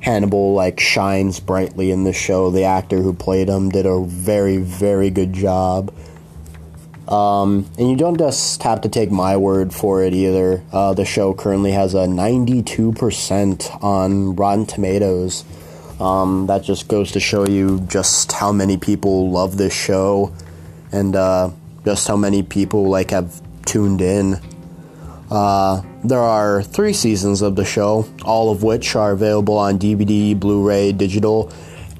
Hannibal 0.00 0.54
like 0.54 0.78
shines 0.78 1.40
brightly 1.40 1.90
in 1.90 2.04
the 2.04 2.12
show. 2.12 2.50
The 2.50 2.64
actor 2.64 2.98
who 2.98 3.12
played 3.14 3.48
him 3.48 3.70
did 3.70 3.86
a 3.86 4.00
very 4.04 4.58
very 4.58 5.10
good 5.10 5.32
job. 5.32 5.92
Um, 7.08 7.66
and 7.78 7.90
you 7.90 7.96
don't 7.96 8.16
just 8.16 8.62
have 8.62 8.80
to 8.82 8.88
take 8.88 9.10
my 9.10 9.36
word 9.36 9.74
for 9.74 10.02
it 10.02 10.14
either. 10.14 10.62
Uh, 10.72 10.94
the 10.94 11.04
show 11.04 11.34
currently 11.34 11.72
has 11.72 11.94
a 11.94 12.06
92% 12.06 13.82
on 13.82 14.36
Rotten 14.36 14.66
Tomatoes. 14.66 15.44
Um, 16.00 16.46
that 16.46 16.62
just 16.62 16.88
goes 16.88 17.12
to 17.12 17.20
show 17.20 17.46
you 17.46 17.80
just 17.80 18.32
how 18.32 18.50
many 18.52 18.76
people 18.76 19.30
love 19.30 19.56
this 19.56 19.74
show 19.74 20.32
and 20.90 21.14
uh, 21.16 21.50
just 21.84 22.06
how 22.08 22.16
many 22.16 22.42
people 22.42 22.88
like 22.88 23.10
have 23.10 23.40
tuned 23.64 24.00
in. 24.00 24.40
Uh, 25.30 25.82
there 26.04 26.20
are 26.20 26.62
three 26.62 26.92
seasons 26.92 27.42
of 27.42 27.56
the 27.56 27.64
show, 27.64 28.06
all 28.22 28.50
of 28.50 28.62
which 28.62 28.94
are 28.94 29.12
available 29.12 29.56
on 29.56 29.78
DVD, 29.78 30.38
Blu 30.38 30.66
ray, 30.66 30.92
digital, 30.92 31.50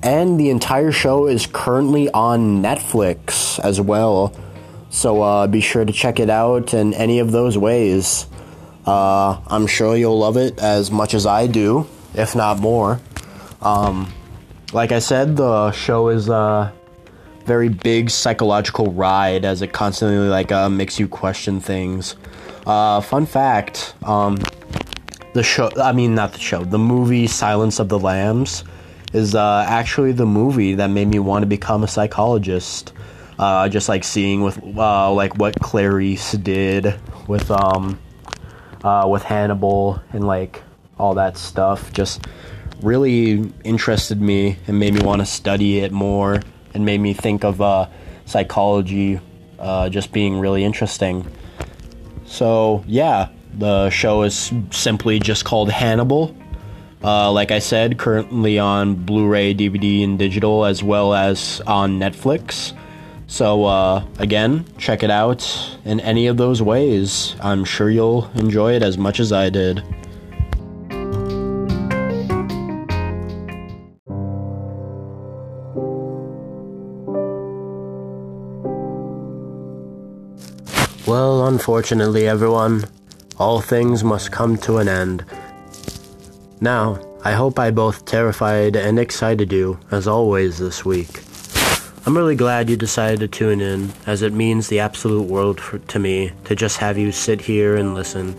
and 0.02 0.38
the 0.38 0.50
entire 0.50 0.92
show 0.92 1.26
is 1.26 1.46
currently 1.46 2.10
on 2.10 2.62
Netflix 2.62 3.58
as 3.60 3.80
well. 3.80 4.34
So 4.90 5.22
uh, 5.22 5.46
be 5.46 5.60
sure 5.60 5.84
to 5.84 5.92
check 5.92 6.20
it 6.20 6.28
out 6.28 6.74
in 6.74 6.92
any 6.94 7.20
of 7.20 7.32
those 7.32 7.56
ways. 7.56 8.26
Uh, 8.84 9.40
I'm 9.46 9.66
sure 9.66 9.96
you'll 9.96 10.18
love 10.18 10.36
it 10.36 10.58
as 10.58 10.90
much 10.90 11.14
as 11.14 11.24
I 11.24 11.46
do, 11.46 11.86
if 12.14 12.34
not 12.34 12.58
more. 12.58 13.00
Um, 13.62 14.12
like 14.72 14.92
I 14.92 14.98
said, 14.98 15.36
the 15.36 15.70
show 15.72 16.08
is 16.08 16.28
a 16.28 16.72
very 17.44 17.68
big 17.68 18.10
psychological 18.10 18.92
ride 18.92 19.44
as 19.44 19.62
it 19.62 19.72
constantly 19.72 20.28
like 20.28 20.52
uh, 20.52 20.68
makes 20.68 20.98
you 20.98 21.08
question 21.08 21.60
things. 21.60 22.16
Uh, 22.66 23.00
fun 23.00 23.26
fact: 23.26 23.94
um, 24.04 24.38
the 25.32 25.42
show, 25.42 25.70
I 25.76 25.92
mean, 25.92 26.14
not 26.14 26.32
the 26.32 26.38
show, 26.38 26.64
the 26.64 26.78
movie 26.78 27.26
Silence 27.26 27.78
of 27.78 27.88
the 27.88 27.98
Lambs 27.98 28.64
is 29.12 29.34
uh, 29.34 29.64
actually 29.68 30.12
the 30.12 30.26
movie 30.26 30.74
that 30.74 30.88
made 30.88 31.08
me 31.08 31.18
want 31.18 31.42
to 31.42 31.46
become 31.46 31.84
a 31.84 31.88
psychologist. 31.88 32.92
Uh, 33.38 33.68
just 33.68 33.88
like 33.88 34.04
seeing 34.04 34.42
with 34.42 34.62
uh, 34.76 35.12
like 35.12 35.36
what 35.36 35.58
Clarice 35.58 36.32
did 36.32 36.94
with 37.26 37.50
um 37.50 37.98
uh, 38.84 39.06
with 39.08 39.22
Hannibal 39.22 40.00
and 40.12 40.26
like 40.26 40.62
all 40.98 41.14
that 41.14 41.36
stuff, 41.36 41.92
just 41.92 42.24
really 42.82 43.50
interested 43.64 44.20
me 44.20 44.58
and 44.66 44.78
made 44.78 44.92
me 44.92 45.00
want 45.00 45.20
to 45.20 45.26
study 45.26 45.78
it 45.78 45.92
more 45.92 46.40
and 46.74 46.84
made 46.84 47.00
me 47.00 47.12
think 47.12 47.44
of 47.44 47.60
uh, 47.60 47.86
psychology 48.24 49.20
uh, 49.58 49.88
just 49.88 50.12
being 50.12 50.38
really 50.38 50.64
interesting. 50.64 51.26
So 52.24 52.84
yeah, 52.86 53.28
the 53.58 53.90
show 53.90 54.22
is 54.22 54.52
simply 54.70 55.18
just 55.18 55.44
called 55.44 55.70
Hannibal. 55.70 56.36
Uh, 57.04 57.32
like 57.32 57.50
I 57.50 57.58
said, 57.58 57.98
currently 57.98 58.58
on 58.58 58.94
Blu-ray, 58.94 59.54
DVD, 59.54 60.04
and 60.04 60.18
digital, 60.18 60.64
as 60.64 60.82
well 60.82 61.14
as 61.14 61.60
on 61.66 61.98
Netflix. 61.98 62.72
So 63.26 63.64
uh, 63.64 64.04
again, 64.18 64.66
check 64.78 65.02
it 65.02 65.10
out 65.10 65.42
in 65.84 66.00
any 66.00 66.26
of 66.26 66.36
those 66.36 66.62
ways. 66.62 67.34
I'm 67.40 67.64
sure 67.64 67.90
you'll 67.90 68.30
enjoy 68.34 68.74
it 68.74 68.82
as 68.82 68.98
much 68.98 69.20
as 69.20 69.32
I 69.32 69.50
did. 69.50 69.82
Unfortunately, 81.44 82.28
everyone, 82.28 82.84
all 83.36 83.60
things 83.60 84.04
must 84.04 84.30
come 84.30 84.56
to 84.58 84.78
an 84.78 84.86
end. 84.86 85.24
Now, 86.60 87.00
I 87.24 87.32
hope 87.32 87.58
I 87.58 87.72
both 87.72 88.04
terrified 88.04 88.76
and 88.76 88.96
excited 88.96 89.52
you, 89.52 89.80
as 89.90 90.06
always, 90.06 90.58
this 90.58 90.84
week. 90.84 91.20
I'm 92.06 92.16
really 92.16 92.36
glad 92.36 92.70
you 92.70 92.76
decided 92.76 93.18
to 93.18 93.26
tune 93.26 93.60
in, 93.60 93.92
as 94.06 94.22
it 94.22 94.32
means 94.32 94.68
the 94.68 94.78
absolute 94.78 95.26
world 95.26 95.60
for, 95.60 95.80
to 95.80 95.98
me 95.98 96.30
to 96.44 96.54
just 96.54 96.76
have 96.76 96.96
you 96.96 97.10
sit 97.10 97.40
here 97.40 97.74
and 97.74 97.92
listen. 97.92 98.36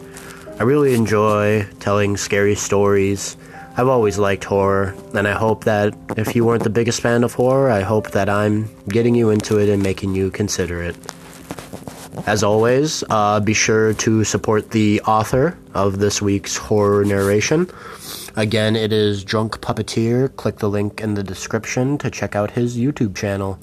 I 0.57 0.63
really 0.63 0.93
enjoy 0.93 1.67
telling 1.81 2.15
scary 2.15 2.55
stories. 2.55 3.35
I've 3.75 3.89
always 3.89 4.17
liked 4.17 4.45
horror, 4.45 4.95
and 5.13 5.27
I 5.27 5.33
hope 5.33 5.65
that 5.65 5.93
if 6.15 6.37
you 6.37 6.45
weren't 6.45 6.63
the 6.63 6.69
biggest 6.69 7.01
fan 7.01 7.25
of 7.25 7.33
horror, 7.33 7.69
I 7.69 7.81
hope 7.81 8.11
that 8.11 8.29
I'm 8.29 8.69
getting 8.87 9.13
you 9.13 9.29
into 9.29 9.59
it 9.59 9.67
and 9.67 9.83
making 9.83 10.15
you 10.15 10.31
consider 10.31 10.81
it. 10.81 10.95
As 12.25 12.43
always, 12.43 13.03
uh, 13.09 13.39
be 13.39 13.53
sure 13.53 13.93
to 13.95 14.23
support 14.23 14.71
the 14.71 15.01
author 15.01 15.57
of 15.73 15.99
this 15.99 16.21
week's 16.21 16.55
horror 16.55 17.03
narration. 17.03 17.69
Again, 18.35 18.75
it 18.75 18.93
is 18.93 19.23
Drunk 19.23 19.59
Puppeteer. 19.61 20.33
Click 20.35 20.57
the 20.57 20.69
link 20.69 21.01
in 21.01 21.15
the 21.15 21.23
description 21.23 21.97
to 21.97 22.09
check 22.09 22.35
out 22.35 22.51
his 22.51 22.77
YouTube 22.77 23.15
channel. 23.15 23.59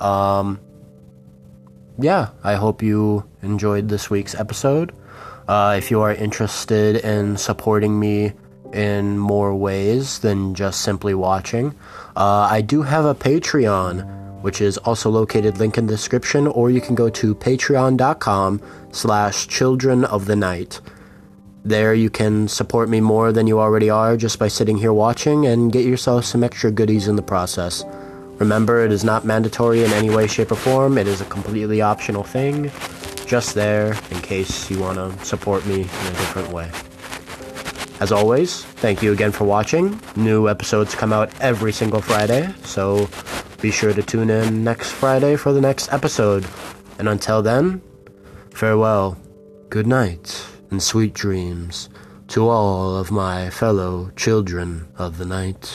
Um, 0.00 0.58
yeah, 1.98 2.30
I 2.42 2.54
hope 2.54 2.82
you 2.82 3.28
enjoyed 3.42 3.88
this 3.88 4.10
week's 4.10 4.34
episode. 4.34 4.92
Uh, 5.46 5.74
if 5.78 5.90
you 5.90 6.00
are 6.00 6.12
interested 6.12 6.96
in 6.96 7.36
supporting 7.36 8.00
me 8.00 8.32
in 8.72 9.18
more 9.18 9.54
ways 9.54 10.18
than 10.18 10.54
just 10.54 10.80
simply 10.80 11.14
watching, 11.14 11.74
uh, 12.16 12.48
I 12.50 12.62
do 12.62 12.82
have 12.82 13.04
a 13.04 13.14
Patreon 13.14 14.23
which 14.44 14.60
is 14.60 14.76
also 14.76 15.08
located 15.08 15.56
link 15.56 15.78
in 15.78 15.86
the 15.86 15.94
description, 15.94 16.46
or 16.46 16.68
you 16.68 16.78
can 16.78 16.94
go 16.94 17.08
to 17.08 17.34
patreon.com 17.34 18.60
slash 18.92 19.48
children 19.48 20.04
of 20.04 20.26
the 20.26 20.36
night. 20.36 20.82
There 21.64 21.94
you 21.94 22.10
can 22.10 22.46
support 22.48 22.90
me 22.90 23.00
more 23.00 23.32
than 23.32 23.46
you 23.46 23.58
already 23.58 23.88
are 23.88 24.18
just 24.18 24.38
by 24.38 24.48
sitting 24.48 24.76
here 24.76 24.92
watching 24.92 25.46
and 25.46 25.72
get 25.72 25.86
yourself 25.86 26.26
some 26.26 26.44
extra 26.44 26.70
goodies 26.70 27.08
in 27.08 27.16
the 27.16 27.22
process. 27.22 27.86
Remember, 28.38 28.84
it 28.84 28.92
is 28.92 29.02
not 29.02 29.24
mandatory 29.24 29.82
in 29.82 29.90
any 29.92 30.10
way, 30.10 30.26
shape, 30.26 30.52
or 30.52 30.56
form. 30.56 30.98
It 30.98 31.08
is 31.08 31.22
a 31.22 31.24
completely 31.24 31.80
optional 31.80 32.22
thing, 32.22 32.70
just 33.24 33.54
there 33.54 33.96
in 34.10 34.20
case 34.20 34.70
you 34.70 34.78
want 34.78 34.98
to 34.98 35.24
support 35.24 35.64
me 35.64 35.74
in 35.76 35.80
a 35.80 36.16
different 36.20 36.50
way. 36.50 36.70
As 38.00 38.12
always, 38.12 38.64
thank 38.64 39.02
you 39.02 39.12
again 39.12 39.32
for 39.32 39.44
watching. 39.44 40.00
New 40.16 40.48
episodes 40.48 40.94
come 40.94 41.12
out 41.12 41.32
every 41.40 41.72
single 41.72 42.00
Friday, 42.00 42.52
so 42.64 43.08
be 43.60 43.70
sure 43.70 43.94
to 43.94 44.02
tune 44.02 44.30
in 44.30 44.64
next 44.64 44.90
Friday 44.90 45.36
for 45.36 45.52
the 45.52 45.60
next 45.60 45.92
episode. 45.92 46.44
And 46.98 47.08
until 47.08 47.40
then, 47.40 47.80
farewell, 48.52 49.16
good 49.70 49.86
night, 49.86 50.46
and 50.70 50.82
sweet 50.82 51.14
dreams 51.14 51.88
to 52.28 52.48
all 52.48 52.96
of 52.96 53.10
my 53.10 53.48
fellow 53.50 54.10
children 54.16 54.88
of 54.98 55.18
the 55.18 55.24
night. 55.24 55.72